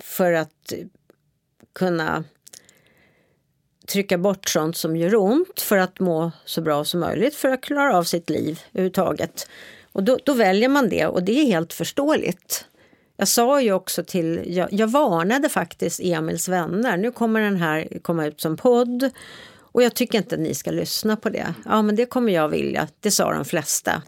för 0.00 0.32
att 0.32 0.72
kunna 1.72 2.24
trycka 3.88 4.18
bort 4.18 4.48
sånt 4.48 4.76
som 4.76 4.96
gör 4.96 5.14
ont 5.14 5.60
för 5.60 5.76
att 5.76 6.00
må 6.00 6.32
så 6.44 6.60
bra 6.60 6.84
som 6.84 7.00
möjligt 7.00 7.34
för 7.34 7.48
att 7.48 7.60
klara 7.60 7.96
av 7.96 8.04
sitt 8.04 8.30
liv 8.30 8.60
överhuvudtaget. 8.72 9.48
Och 9.92 10.02
då, 10.02 10.18
då 10.24 10.32
väljer 10.32 10.68
man 10.68 10.88
det 10.88 11.06
och 11.06 11.22
det 11.22 11.32
är 11.32 11.46
helt 11.46 11.72
förståeligt. 11.72 12.67
Jag 13.20 13.28
sa 13.28 13.60
ju 13.62 13.72
också 13.72 14.04
till, 14.04 14.42
jag, 14.46 14.72
jag 14.72 14.88
varnade 14.88 15.48
faktiskt 15.48 16.00
Emils 16.00 16.48
vänner, 16.48 16.96
nu 16.96 17.10
kommer 17.10 17.40
den 17.40 17.56
här 17.56 17.98
komma 18.02 18.26
ut 18.26 18.40
som 18.40 18.56
podd 18.56 19.10
och 19.58 19.82
jag 19.82 19.94
tycker 19.94 20.18
inte 20.18 20.34
att 20.34 20.40
ni 20.40 20.54
ska 20.54 20.70
lyssna 20.70 21.16
på 21.16 21.28
det. 21.28 21.54
Ja 21.64 21.82
men 21.82 21.96
det 21.96 22.06
kommer 22.06 22.32
jag 22.32 22.48
vilja, 22.48 22.88
det 23.00 23.10
sa 23.10 23.32
de 23.32 23.44
flesta. 23.44 24.02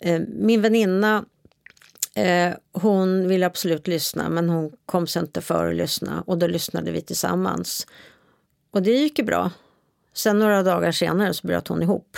Eh, 0.00 0.20
min 0.28 0.62
väninna 0.62 1.24
eh, 2.14 2.54
hon 2.72 3.28
ville 3.28 3.46
absolut 3.46 3.86
lyssna 3.86 4.28
men 4.28 4.48
hon 4.48 4.72
kom 4.86 5.06
sig 5.06 5.22
inte 5.22 5.40
för 5.40 5.68
att 5.68 5.76
lyssna 5.76 6.22
och 6.26 6.38
då 6.38 6.46
lyssnade 6.46 6.92
vi 6.92 7.00
tillsammans. 7.00 7.86
Och 8.70 8.82
det 8.82 8.90
gick 8.90 9.18
ju 9.18 9.24
bra. 9.24 9.50
Sen 10.14 10.38
några 10.38 10.62
dagar 10.62 10.92
senare 10.92 11.34
så 11.34 11.46
bröt 11.46 11.68
hon 11.68 11.82
ihop. 11.82 12.16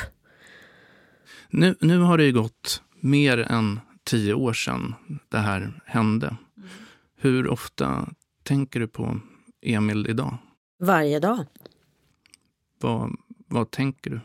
Nu, 1.50 1.76
nu 1.80 1.98
har 1.98 2.18
det 2.18 2.24
ju 2.24 2.32
gått 2.32 2.82
mer 3.00 3.38
än 3.38 3.80
tio 4.08 4.34
år 4.34 4.52
sedan 4.52 4.94
det 5.28 5.38
här 5.38 5.80
hände. 5.86 6.26
Mm. 6.26 6.68
Hur 7.16 7.48
ofta 7.48 8.08
tänker 8.42 8.80
du 8.80 8.88
på 8.88 9.20
Emil 9.62 10.06
idag? 10.08 10.36
Varje 10.80 11.20
dag. 11.20 11.44
Vad, 12.80 13.16
vad 13.46 13.70
tänker 13.70 14.10
du? 14.10 14.20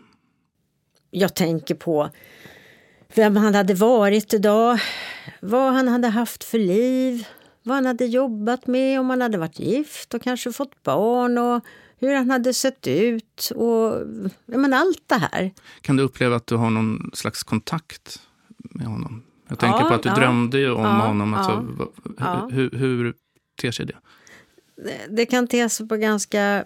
Jag 1.09 1.35
tänker 1.35 1.75
på 1.75 2.09
vem 3.15 3.35
han 3.35 3.55
hade 3.55 3.73
varit 3.73 4.33
idag, 4.33 4.79
vad 5.41 5.73
han 5.73 5.87
hade 5.87 6.07
haft 6.07 6.43
för 6.43 6.59
liv, 6.59 7.27
vad 7.63 7.75
han 7.75 7.85
hade 7.85 8.05
jobbat 8.05 8.67
med, 8.67 8.99
om 8.99 9.09
han 9.09 9.21
hade 9.21 9.37
varit 9.37 9.59
gift 9.59 10.13
och 10.13 10.21
kanske 10.21 10.51
fått 10.51 10.83
barn 10.83 11.37
och 11.37 11.65
hur 11.99 12.15
han 12.15 12.31
hade 12.31 12.53
sett 12.53 12.87
ut 12.87 13.51
och 13.55 14.07
men 14.45 14.73
allt 14.73 15.03
det 15.07 15.15
här. 15.15 15.51
Kan 15.81 15.97
du 15.97 16.03
uppleva 16.03 16.35
att 16.35 16.47
du 16.47 16.55
har 16.55 16.69
någon 16.69 17.11
slags 17.13 17.43
kontakt 17.43 18.21
med 18.57 18.87
honom? 18.87 19.23
Jag 19.53 19.59
tänker 19.59 19.79
Ja, 19.81 19.87
på 19.87 19.93
att 19.93 20.03
du 20.03 20.09
ja. 20.09 20.15
drömde 20.15 20.59
ju 20.59 20.71
om 20.71 20.81
Ja, 20.83 20.89
honom. 20.89 21.33
Alltså, 21.33 21.65
ja. 22.19 22.49
Hur, 22.51 22.69
hur 22.71 23.13
ter 23.61 23.71
sig 23.71 23.85
det? 23.85 23.95
Det- 24.75 25.07
Det 25.09 25.25
kan 25.25 25.47
te 25.47 25.69
sig 25.69 25.87
på 25.87 25.95
ganska 25.97 26.65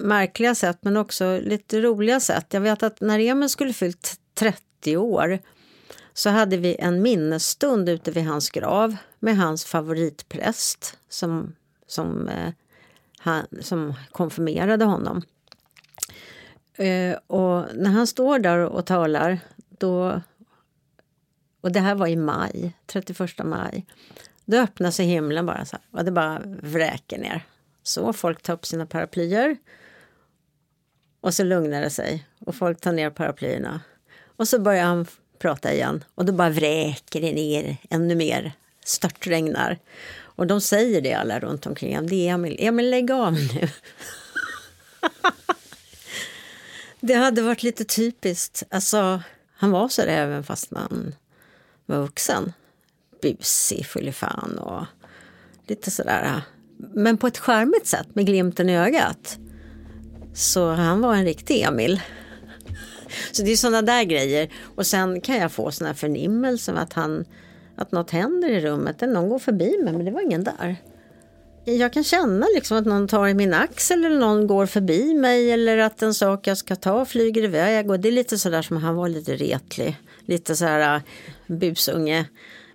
märkliga 0.00 0.54
sätt 0.54 0.78
men 0.82 0.96
också 0.96 1.38
lite 1.42 1.80
roliga 1.80 2.20
sätt. 2.20 2.46
Jag 2.50 2.60
vet 2.60 2.82
att 2.82 3.00
när 3.00 3.18
Emil 3.18 3.48
skulle 3.48 3.72
fyllt 3.72 4.14
30 4.34 4.96
år 4.96 5.38
så 6.12 6.30
hade 6.30 6.56
vi 6.56 6.76
en 6.78 7.02
minnesstund 7.02 7.88
ute 7.88 8.10
vid 8.10 8.24
hans 8.24 8.50
grav 8.50 8.96
med 9.18 9.36
hans 9.36 9.64
favoritpräst 9.64 10.98
som, 11.08 11.54
som, 11.86 12.28
eh, 12.28 12.52
han, 13.18 13.46
som 13.60 13.94
konfirmerade 14.12 14.84
honom. 14.84 15.22
Eh, 16.74 17.16
och 17.26 17.64
när 17.74 17.90
han 17.90 18.06
står 18.06 18.38
där 18.38 18.58
och 18.58 18.86
talar 18.86 19.38
då 19.78 20.20
och 21.62 21.72
det 21.72 21.80
här 21.80 21.94
var 21.94 22.06
i 22.06 22.16
maj, 22.16 22.72
31 22.86 23.30
maj. 23.44 23.86
Då 24.44 24.56
öppnar 24.56 24.90
sig 24.90 25.06
himlen 25.06 25.46
bara 25.46 25.64
så 25.64 25.76
här, 25.76 25.98
och 25.98 26.04
det 26.04 26.10
bara 26.10 26.42
vräker 26.44 27.18
ner. 27.18 27.46
Så 27.82 28.12
folk 28.12 28.42
tar 28.42 28.54
upp 28.54 28.66
sina 28.66 28.86
paraplyer. 28.86 29.56
Och 31.20 31.34
så 31.34 31.44
lugnar 31.44 31.80
det 31.80 31.90
sig 31.90 32.26
och 32.38 32.54
folk 32.54 32.80
tar 32.80 32.92
ner 32.92 33.10
paraplyerna. 33.10 33.80
Och 34.36 34.48
så 34.48 34.58
börjar 34.60 34.84
han 34.84 35.06
prata 35.38 35.72
igen 35.72 36.04
och 36.14 36.24
då 36.24 36.32
bara 36.32 36.50
vräker 36.50 37.20
det 37.20 37.32
ner 37.32 37.76
ännu 37.90 38.14
mer. 38.14 38.52
Störtregnar. 38.84 39.78
Och 40.14 40.46
de 40.46 40.60
säger 40.60 41.00
det 41.00 41.14
alla 41.14 41.40
runt 41.40 41.66
omkring. 41.66 42.06
Det 42.06 42.28
är 42.28 42.34
Emil. 42.34 42.56
Emil 42.58 42.90
lägg 42.90 43.10
av 43.10 43.32
nu. 43.32 43.68
det 47.00 47.14
hade 47.14 47.42
varit 47.42 47.62
lite 47.62 47.84
typiskt. 47.84 48.62
Alltså, 48.70 49.22
han 49.54 49.70
var 49.70 49.88
så 49.88 50.02
där 50.02 50.08
även 50.08 50.44
fast 50.44 50.70
man 50.70 51.14
var 51.92 52.02
vuxen. 52.02 52.52
Busig, 53.22 53.86
fan 54.14 54.58
och 54.58 54.86
lite 55.66 55.90
sådär. 55.90 56.42
Men 56.94 57.16
på 57.16 57.26
ett 57.26 57.38
charmigt 57.38 57.86
sätt 57.86 58.06
med 58.12 58.26
glimten 58.26 58.68
i 58.70 58.78
ögat. 58.78 59.38
Så 60.34 60.70
han 60.70 61.00
var 61.00 61.14
en 61.14 61.24
riktig 61.24 61.62
Emil. 61.62 62.00
Så 63.32 63.42
det 63.42 63.52
är 63.52 63.56
sådana 63.56 63.82
där 63.82 64.04
grejer. 64.04 64.52
Och 64.74 64.86
sen 64.86 65.20
kan 65.20 65.36
jag 65.36 65.52
få 65.52 65.70
sådana 65.70 65.94
förnimmelser 65.94 66.74
att, 66.74 66.92
han, 66.92 67.24
att 67.76 67.92
något 67.92 68.10
händer 68.10 68.48
i 68.48 68.60
rummet. 68.60 69.00
Någon 69.00 69.28
går 69.28 69.38
förbi 69.38 69.78
mig 69.84 69.92
men 69.92 70.04
det 70.04 70.10
var 70.10 70.20
ingen 70.20 70.44
där. 70.44 70.76
Jag 71.64 71.92
kan 71.92 72.04
känna 72.04 72.46
liksom 72.54 72.78
att 72.78 72.86
någon 72.86 73.08
tar 73.08 73.28
i 73.28 73.34
min 73.34 73.54
axel 73.54 74.04
eller 74.04 74.18
någon 74.18 74.46
går 74.46 74.66
förbi 74.66 75.14
mig 75.14 75.50
eller 75.50 75.78
att 75.78 76.02
en 76.02 76.14
sak 76.14 76.46
jag 76.46 76.58
ska 76.58 76.76
ta 76.76 77.04
flyger 77.04 77.42
iväg. 77.42 77.90
Och 77.90 78.00
det 78.00 78.08
är 78.08 78.12
lite 78.12 78.38
sådär 78.38 78.62
som 78.62 78.76
han 78.76 78.94
var 78.94 79.08
lite 79.08 79.36
retlig. 79.36 79.98
Lite 80.26 80.56
sådär 80.56 80.94
äh, 80.94 81.02
busunge. 81.56 82.24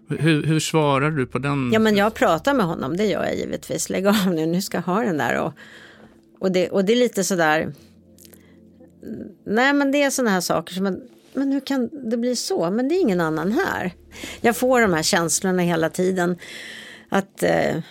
Hur, 0.09 0.43
hur 0.43 0.59
svarar 0.59 1.11
du 1.11 1.25
på 1.25 1.39
den? 1.39 1.71
Ja 1.73 1.79
men 1.79 1.97
jag 1.97 2.13
pratar 2.13 2.53
med 2.53 2.65
honom, 2.65 2.97
det 2.97 3.05
gör 3.05 3.23
jag 3.23 3.35
givetvis. 3.35 3.89
Lägg 3.89 4.07
av 4.07 4.27
nu, 4.33 4.45
nu 4.45 4.61
ska 4.61 4.77
jag 4.77 4.83
ha 4.83 5.03
den 5.03 5.17
där. 5.17 5.41
Och, 5.41 5.53
och, 6.39 6.51
det, 6.51 6.69
och 6.69 6.85
det 6.85 6.93
är 6.93 6.97
lite 6.97 7.23
sådär. 7.23 7.73
Nej 9.45 9.73
men 9.73 9.91
det 9.91 10.03
är 10.03 10.09
sådana 10.09 10.31
här 10.31 10.41
saker 10.41 10.73
som 10.73 10.83
man, 10.83 11.01
men 11.33 11.51
hur 11.51 11.59
kan 11.59 12.09
det 12.09 12.17
bli 12.17 12.35
så? 12.35 12.71
Men 12.71 12.87
det 12.87 12.95
är 12.95 13.01
ingen 13.01 13.21
annan 13.21 13.51
här. 13.51 13.93
Jag 14.41 14.57
får 14.57 14.81
de 14.81 14.93
här 14.93 15.03
känslorna 15.03 15.61
hela 15.61 15.89
tiden. 15.89 16.37
Att 17.09 17.43
eh, 17.43 17.81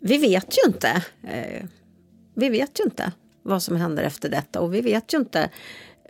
vi 0.00 0.18
vet 0.18 0.58
ju 0.58 0.66
inte. 0.66 1.02
Eh, 1.28 1.64
vi 2.34 2.48
vet 2.48 2.80
ju 2.80 2.84
inte 2.84 3.12
vad 3.42 3.62
som 3.62 3.76
händer 3.76 4.02
efter 4.02 4.28
detta 4.28 4.60
och 4.60 4.74
vi 4.74 4.80
vet 4.80 5.14
ju 5.14 5.18
inte 5.18 5.50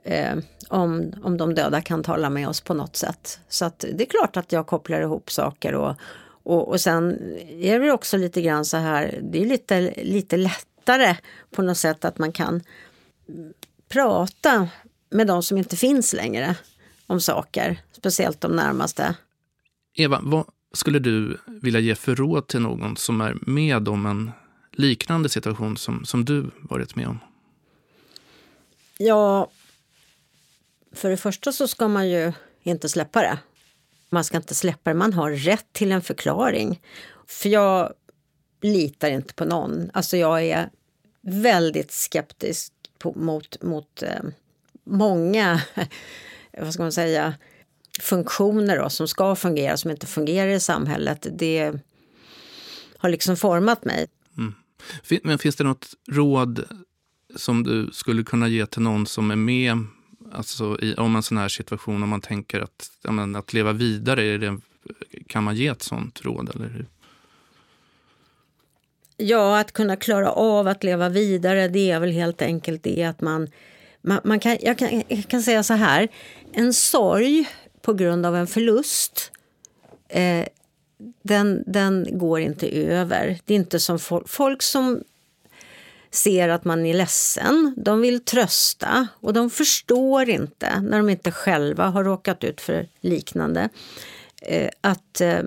eh, 0.06 0.36
om, 0.68 1.12
om 1.22 1.36
de 1.36 1.54
döda 1.54 1.80
kan 1.80 2.02
tala 2.02 2.30
med 2.30 2.48
oss 2.48 2.60
på 2.60 2.74
något 2.74 2.96
sätt. 2.96 3.40
Så 3.48 3.64
att 3.64 3.84
det 3.94 4.04
är 4.04 4.06
klart 4.06 4.36
att 4.36 4.52
jag 4.52 4.66
kopplar 4.66 5.00
ihop 5.00 5.30
saker 5.30 5.74
och, 5.74 5.94
och, 6.42 6.68
och 6.68 6.80
sen 6.80 7.18
är 7.48 7.80
det 7.80 7.92
också 7.92 8.16
lite 8.16 8.42
grann 8.42 8.64
så 8.64 8.76
här, 8.76 9.20
det 9.22 9.42
är 9.42 9.46
lite, 9.46 9.94
lite 10.04 10.36
lättare 10.36 11.16
på 11.50 11.62
något 11.62 11.78
sätt 11.78 12.04
att 12.04 12.18
man 12.18 12.32
kan 12.32 12.62
prata 13.88 14.68
med 15.10 15.26
de 15.26 15.42
som 15.42 15.58
inte 15.58 15.76
finns 15.76 16.12
längre 16.12 16.56
om 17.06 17.20
saker, 17.20 17.80
speciellt 17.92 18.40
de 18.40 18.56
närmaste. 18.56 19.14
Eva, 19.94 20.20
vad 20.22 20.44
skulle 20.72 20.98
du 20.98 21.38
vilja 21.46 21.80
ge 21.80 21.94
för 21.94 22.16
råd 22.16 22.46
till 22.46 22.60
någon 22.60 22.96
som 22.96 23.20
är 23.20 23.38
med 23.40 23.88
om 23.88 24.06
en 24.06 24.30
liknande 24.72 25.28
situation 25.28 25.76
som, 25.76 26.04
som 26.04 26.24
du 26.24 26.50
varit 26.58 26.96
med 26.96 27.08
om? 27.08 27.18
Ja, 28.98 29.48
för 30.96 31.10
det 31.10 31.16
första 31.16 31.52
så 31.52 31.68
ska 31.68 31.88
man 31.88 32.08
ju 32.08 32.32
inte 32.62 32.88
släppa 32.88 33.20
det. 33.20 33.38
Man 34.10 34.24
ska 34.24 34.36
inte 34.36 34.54
släppa 34.54 34.90
det, 34.90 34.98
man 34.98 35.12
har 35.12 35.30
rätt 35.30 35.66
till 35.72 35.92
en 35.92 36.02
förklaring. 36.02 36.80
För 37.26 37.48
jag 37.48 37.92
litar 38.62 39.10
inte 39.10 39.34
på 39.34 39.44
någon. 39.44 39.90
Alltså 39.92 40.16
jag 40.16 40.44
är 40.44 40.70
väldigt 41.22 41.92
skeptisk 41.92 42.72
på, 42.98 43.12
mot, 43.12 43.62
mot 43.62 44.02
eh, 44.02 44.22
många, 44.84 45.62
vad 46.58 46.72
ska 46.72 46.82
man 46.82 46.92
säga, 46.92 47.34
funktioner 48.00 48.78
då, 48.78 48.90
som 48.90 49.08
ska 49.08 49.36
fungera, 49.36 49.76
som 49.76 49.90
inte 49.90 50.06
fungerar 50.06 50.50
i 50.50 50.60
samhället. 50.60 51.26
Det 51.32 51.72
har 52.98 53.08
liksom 53.08 53.36
format 53.36 53.84
mig. 53.84 54.06
Mm. 54.38 54.54
Men 55.22 55.38
finns 55.38 55.56
det 55.56 55.64
något 55.64 55.88
råd 56.08 56.64
som 57.36 57.62
du 57.62 57.90
skulle 57.92 58.24
kunna 58.24 58.48
ge 58.48 58.66
till 58.66 58.82
någon 58.82 59.06
som 59.06 59.30
är 59.30 59.36
med 59.36 59.84
alltså, 60.36 60.78
i, 60.82 60.94
om 60.94 61.16
en 61.16 61.22
sån 61.22 61.38
här 61.38 61.48
situation, 61.48 62.02
om 62.02 62.08
man 62.08 62.20
tänker 62.20 62.60
att, 62.60 62.90
men, 63.02 63.36
att 63.36 63.52
leva 63.52 63.72
vidare, 63.72 64.24
är 64.24 64.38
det, 64.38 64.58
kan 65.26 65.44
man 65.44 65.56
ge 65.56 65.66
ett 65.66 65.82
sånt 65.82 66.24
råd? 66.24 66.50
Eller 66.54 66.68
hur? 66.68 66.86
Ja, 69.16 69.60
att 69.60 69.72
kunna 69.72 69.96
klara 69.96 70.32
av 70.32 70.68
att 70.68 70.84
leva 70.84 71.08
vidare, 71.08 71.68
det 71.68 71.90
är 71.90 72.00
väl 72.00 72.10
helt 72.10 72.42
enkelt 72.42 72.82
det 72.82 73.04
att 73.04 73.20
man... 73.20 73.48
man, 74.02 74.20
man 74.24 74.40
kan, 74.40 74.56
jag, 74.60 74.78
kan, 74.78 75.02
jag 75.08 75.28
kan 75.28 75.42
säga 75.42 75.62
så 75.62 75.74
här, 75.74 76.08
en 76.52 76.72
sorg 76.72 77.48
på 77.82 77.92
grund 77.92 78.26
av 78.26 78.36
en 78.36 78.46
förlust, 78.46 79.32
eh, 80.08 80.46
den, 81.22 81.64
den 81.66 82.18
går 82.18 82.40
inte 82.40 82.68
över. 82.68 83.38
Det 83.44 83.54
är 83.54 83.56
inte 83.56 83.80
som 83.80 83.98
folk, 83.98 84.28
folk 84.28 84.62
som 84.62 85.02
ser 86.16 86.48
att 86.48 86.64
man 86.64 86.86
är 86.86 86.94
ledsen, 86.94 87.74
de 87.76 88.00
vill 88.00 88.24
trösta 88.24 89.08
och 89.20 89.32
de 89.32 89.50
förstår 89.50 90.28
inte, 90.28 90.80
när 90.80 90.96
de 90.96 91.08
inte 91.10 91.30
själva 91.30 91.86
har 91.86 92.04
råkat 92.04 92.44
ut 92.44 92.60
för 92.60 92.88
liknande, 93.00 93.68
eh, 94.42 94.70
att 94.80 95.20
eh, 95.20 95.40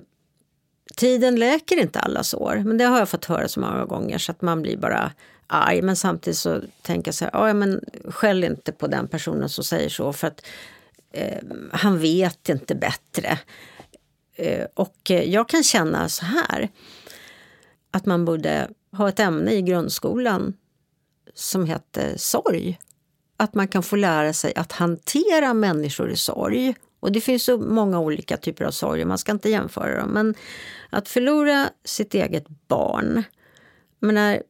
tiden 0.96 1.36
läker 1.36 1.76
inte 1.76 1.98
alla 1.98 2.22
sår. 2.22 2.62
Men 2.64 2.78
det 2.78 2.84
har 2.84 2.98
jag 2.98 3.08
fått 3.08 3.24
höra 3.24 3.48
så 3.48 3.60
många 3.60 3.84
gånger 3.84 4.18
så 4.18 4.32
att 4.32 4.42
man 4.42 4.62
blir 4.62 4.76
bara 4.76 5.12
arg. 5.46 5.82
Men 5.82 5.96
samtidigt 5.96 6.38
så 6.38 6.60
tänker 6.82 7.08
jag 7.08 7.14
så 7.14 7.24
här, 7.24 7.48
ja 7.48 7.54
men 7.54 7.80
skäll 8.08 8.44
inte 8.44 8.72
på 8.72 8.86
den 8.86 9.08
personen 9.08 9.48
som 9.48 9.64
säger 9.64 9.88
så 9.88 10.12
för 10.12 10.26
att 10.26 10.46
eh, 11.12 11.42
han 11.72 11.98
vet 11.98 12.48
inte 12.48 12.74
bättre. 12.74 13.38
Eh, 14.34 14.66
och 14.74 15.10
eh, 15.10 15.22
jag 15.30 15.48
kan 15.48 15.62
känna 15.62 16.08
så 16.08 16.24
här, 16.24 16.68
att 17.90 18.06
man 18.06 18.24
borde 18.24 18.68
ha 18.92 19.08
ett 19.08 19.20
ämne 19.20 19.52
i 19.52 19.62
grundskolan 19.62 20.54
som 21.34 21.66
heter 21.66 22.16
sorg. 22.16 22.78
Att 23.36 23.54
man 23.54 23.68
kan 23.68 23.82
få 23.82 23.96
lära 23.96 24.32
sig 24.32 24.52
att 24.56 24.72
hantera 24.72 25.54
människor 25.54 26.10
i 26.10 26.16
sorg. 26.16 26.74
Och 27.00 27.12
det 27.12 27.20
finns 27.20 27.44
så 27.44 27.58
många 27.58 28.00
olika 28.00 28.36
typer 28.36 28.64
av 28.64 28.70
sorg, 28.70 29.04
man 29.04 29.18
ska 29.18 29.32
inte 29.32 29.50
jämföra 29.50 30.00
dem. 30.00 30.10
Men 30.10 30.34
att 30.90 31.08
förlora 31.08 31.70
sitt 31.84 32.14
eget 32.14 32.48
barn. 32.68 33.22
Men 33.98 34.14
när 34.14 34.42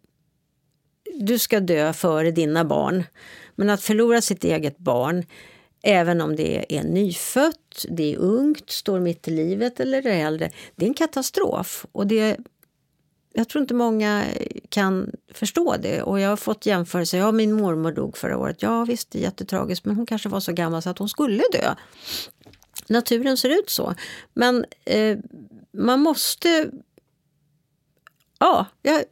du 1.14 1.38
ska 1.38 1.61
dö 1.61 1.93
före 1.93 2.31
dina 2.31 2.64
barn. 2.64 3.05
Men 3.55 3.71
att 3.71 3.83
förlora 3.83 4.21
sitt 4.21 4.45
eget 4.45 4.79
barn, 4.79 5.25
även 5.83 6.21
om 6.21 6.37
det 6.37 6.77
är 6.79 6.83
nyfött, 6.83 7.87
det 7.88 8.14
är 8.14 8.19
ungt, 8.19 8.71
står 8.71 9.01
mitt 9.01 9.29
i 9.29 9.31
livet 9.31 9.81
eller 9.81 10.07
är 10.07 10.27
äldre, 10.27 10.51
det 10.77 10.85
är 10.85 10.88
en 10.88 10.95
katastrof. 10.95 11.87
Och 11.93 12.07
det 12.07 12.37
jag 13.33 13.49
tror 13.49 13.62
inte 13.62 13.75
många 13.75 14.25
kan 14.70 15.11
förstå 15.35 15.76
det. 15.76 16.02
Och 16.02 16.20
jag 16.20 16.28
har 16.28 16.37
fått 16.37 16.66
jämförelser. 16.66 17.18
Ja, 17.18 17.33
min 17.33 17.52
mormor 17.52 17.92
dog 17.92 18.16
förra 18.16 18.38
året. 18.38 18.62
Ja, 18.62 18.85
visst, 18.85 19.11
det 19.11 19.18
är 19.18 19.22
jättetragiskt. 19.22 19.85
Men 19.85 19.96
hon 19.96 20.06
kanske 20.06 20.28
var 20.28 20.40
så 20.40 20.52
gammal 20.52 20.83
så 20.83 20.90
att 20.90 20.98
hon 20.98 21.09
skulle 21.09 21.42
dö. 21.52 21.74
Naturen 22.87 23.37
ser 23.37 23.48
ut 23.48 23.70
så. 23.70 23.94
Men 24.35 24.64
eh, 24.85 25.18
man 25.72 26.00
måste... 26.00 26.70
Ja, 28.38 28.66
jag, 28.83 29.04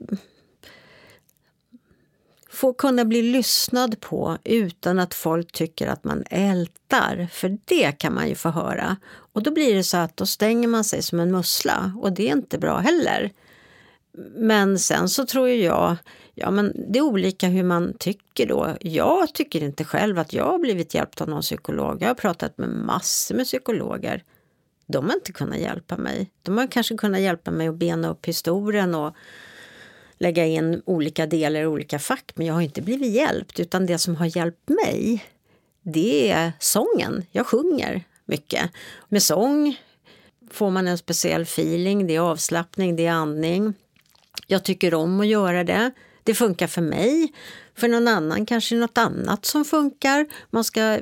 få 2.50 2.72
kunna 2.72 3.04
bli 3.04 3.22
lyssnad 3.22 4.00
på 4.00 4.38
utan 4.44 4.98
att 4.98 5.14
folk 5.14 5.52
tycker 5.52 5.86
att 5.86 6.04
man 6.04 6.24
ältar. 6.30 7.28
För 7.32 7.58
det 7.64 7.92
kan 7.92 8.14
man 8.14 8.28
ju 8.28 8.34
få 8.34 8.48
höra. 8.48 8.96
Och 9.32 9.42
då 9.42 9.50
blir 9.50 9.74
det 9.74 9.84
så 9.84 9.96
att 9.96 10.16
då 10.16 10.26
stänger 10.26 10.68
man 10.68 10.84
sig 10.84 11.02
som 11.02 11.20
en 11.20 11.30
mussla. 11.30 11.92
Och 12.02 12.12
det 12.12 12.28
är 12.28 12.32
inte 12.32 12.58
bra 12.58 12.78
heller. 12.78 13.32
Men 14.34 14.78
sen 14.78 15.08
så 15.08 15.26
tror 15.26 15.48
jag, 15.48 15.96
ja 16.34 16.50
men 16.50 16.72
det 16.88 16.98
är 16.98 17.02
olika 17.02 17.48
hur 17.48 17.62
man 17.62 17.94
tycker 17.98 18.46
då. 18.46 18.76
Jag 18.80 19.34
tycker 19.34 19.62
inte 19.62 19.84
själv 19.84 20.18
att 20.18 20.32
jag 20.32 20.44
har 20.44 20.58
blivit 20.58 20.94
hjälpt 20.94 21.20
av 21.20 21.28
någon 21.28 21.42
psykolog. 21.42 22.02
Jag 22.02 22.08
har 22.08 22.14
pratat 22.14 22.58
med 22.58 22.68
massor 22.68 23.34
med 23.34 23.46
psykologer. 23.46 24.24
De 24.86 25.06
har 25.06 25.14
inte 25.14 25.32
kunnat 25.32 25.58
hjälpa 25.58 25.96
mig. 25.96 26.30
De 26.42 26.58
har 26.58 26.66
kanske 26.66 26.96
kunnat 26.96 27.20
hjälpa 27.20 27.50
mig 27.50 27.68
att 27.68 27.76
bena 27.76 28.08
upp 28.08 28.26
historien 28.26 28.94
och 28.94 29.14
lägga 30.18 30.46
in 30.46 30.82
olika 30.84 31.26
delar 31.26 31.60
i 31.60 31.66
olika 31.66 31.98
fack. 31.98 32.32
Men 32.34 32.46
jag 32.46 32.54
har 32.54 32.60
inte 32.60 32.82
blivit 32.82 33.12
hjälpt, 33.12 33.60
utan 33.60 33.86
det 33.86 33.98
som 33.98 34.16
har 34.16 34.36
hjälpt 34.36 34.68
mig 34.68 35.24
det 35.92 36.30
är 36.30 36.52
sången. 36.58 37.24
Jag 37.30 37.46
sjunger 37.46 38.04
mycket. 38.24 38.70
Med 39.08 39.22
sång 39.22 39.76
får 40.50 40.70
man 40.70 40.88
en 40.88 40.98
speciell 40.98 41.42
feeling, 41.42 42.06
det 42.06 42.16
är 42.16 42.20
avslappning, 42.20 42.96
det 42.96 43.06
är 43.06 43.12
andning. 43.12 43.74
Jag 44.50 44.64
tycker 44.64 44.94
om 44.94 45.20
att 45.20 45.26
göra 45.26 45.64
det. 45.64 45.90
Det 46.22 46.34
funkar 46.34 46.66
för 46.66 46.82
mig. 46.82 47.32
För 47.74 47.88
någon 47.88 48.08
annan 48.08 48.46
kanske 48.46 48.74
något 48.74 48.98
annat 48.98 49.44
som 49.46 49.64
funkar. 49.64 50.26
Man 50.50 50.64
ska 50.64 50.98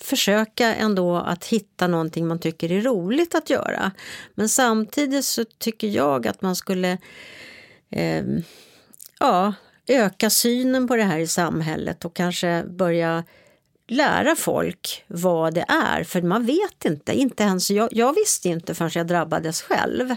försöka 0.00 0.74
ändå 0.74 1.16
att 1.16 1.44
hitta 1.44 1.86
någonting 1.86 2.26
man 2.26 2.38
tycker 2.38 2.72
är 2.72 2.80
roligt 2.80 3.34
att 3.34 3.50
göra. 3.50 3.92
Men 4.34 4.48
samtidigt 4.48 5.24
så 5.24 5.44
tycker 5.58 5.88
jag 5.88 6.26
att 6.26 6.42
man 6.42 6.56
skulle 6.56 6.98
eh, 7.90 8.24
ja, 9.20 9.54
öka 9.86 10.30
synen 10.30 10.88
på 10.88 10.96
det 10.96 11.02
här 11.02 11.18
i 11.18 11.26
samhället 11.26 12.04
och 12.04 12.14
kanske 12.14 12.64
börja 12.64 13.24
lära 13.88 14.36
folk 14.36 15.04
vad 15.06 15.54
det 15.54 15.64
är, 15.68 16.04
för 16.04 16.22
man 16.22 16.46
vet 16.46 16.84
inte. 16.84 17.12
inte 17.12 17.42
ens 17.42 17.70
jag, 17.70 17.88
jag 17.92 18.14
visste 18.14 18.48
inte 18.48 18.74
förrän 18.74 18.90
jag 18.94 19.06
drabbades 19.06 19.62
själv. 19.62 20.16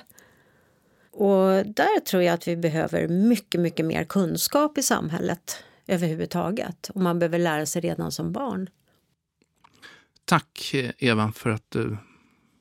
Och 1.18 1.66
där 1.66 2.00
tror 2.00 2.24
jag 2.24 2.34
att 2.34 2.48
vi 2.48 2.58
behöver 2.58 3.08
mycket, 3.08 3.62
mycket 3.62 3.86
mer 3.86 4.04
kunskap 4.04 4.78
i 4.78 4.84
samhället 4.84 5.58
överhuvudtaget. 5.88 6.90
Och 6.90 7.02
man 7.02 7.20
behöver 7.20 7.40
lära 7.40 7.66
sig 7.66 7.82
redan 7.82 8.12
som 8.12 8.32
barn. 8.32 8.70
Tack 10.26 10.76
Eva 10.98 11.32
för 11.32 11.50
att 11.50 11.64
du 11.70 11.98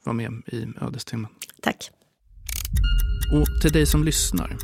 var 0.05 0.13
med 0.13 0.33
i 0.47 0.67
Ödestimmen. 0.81 1.31
Tack. 1.63 1.91
Och 3.33 3.63
till 3.63 3.73
dig 3.73 3.87
som 3.87 4.05
lyssnar. 4.05 4.57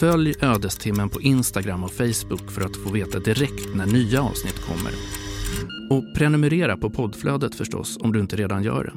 Följ 0.00 0.34
Ödestimmen 0.40 1.08
på 1.08 1.20
Instagram 1.20 1.84
och 1.84 1.92
Facebook 1.92 2.50
för 2.50 2.62
att 2.62 2.76
få 2.76 2.92
veta 2.92 3.18
direkt 3.18 3.74
när 3.74 3.86
nya 3.86 4.22
avsnitt 4.22 4.60
kommer. 4.66 4.92
Och 5.90 6.14
prenumerera 6.14 6.76
på 6.76 6.90
poddflödet 6.90 7.54
förstås 7.54 7.98
om 8.00 8.12
du 8.12 8.20
inte 8.20 8.36
redan 8.36 8.62
gör 8.62 8.84
det. 8.84 8.92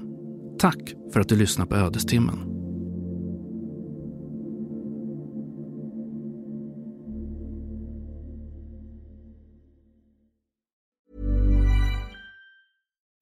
Tack 0.59 0.93
för 1.13 1.19
att 1.19 1.29
du 1.29 1.35
lyssnar 1.35 1.65
på 1.65 1.75
Ödestimmen. 1.75 2.50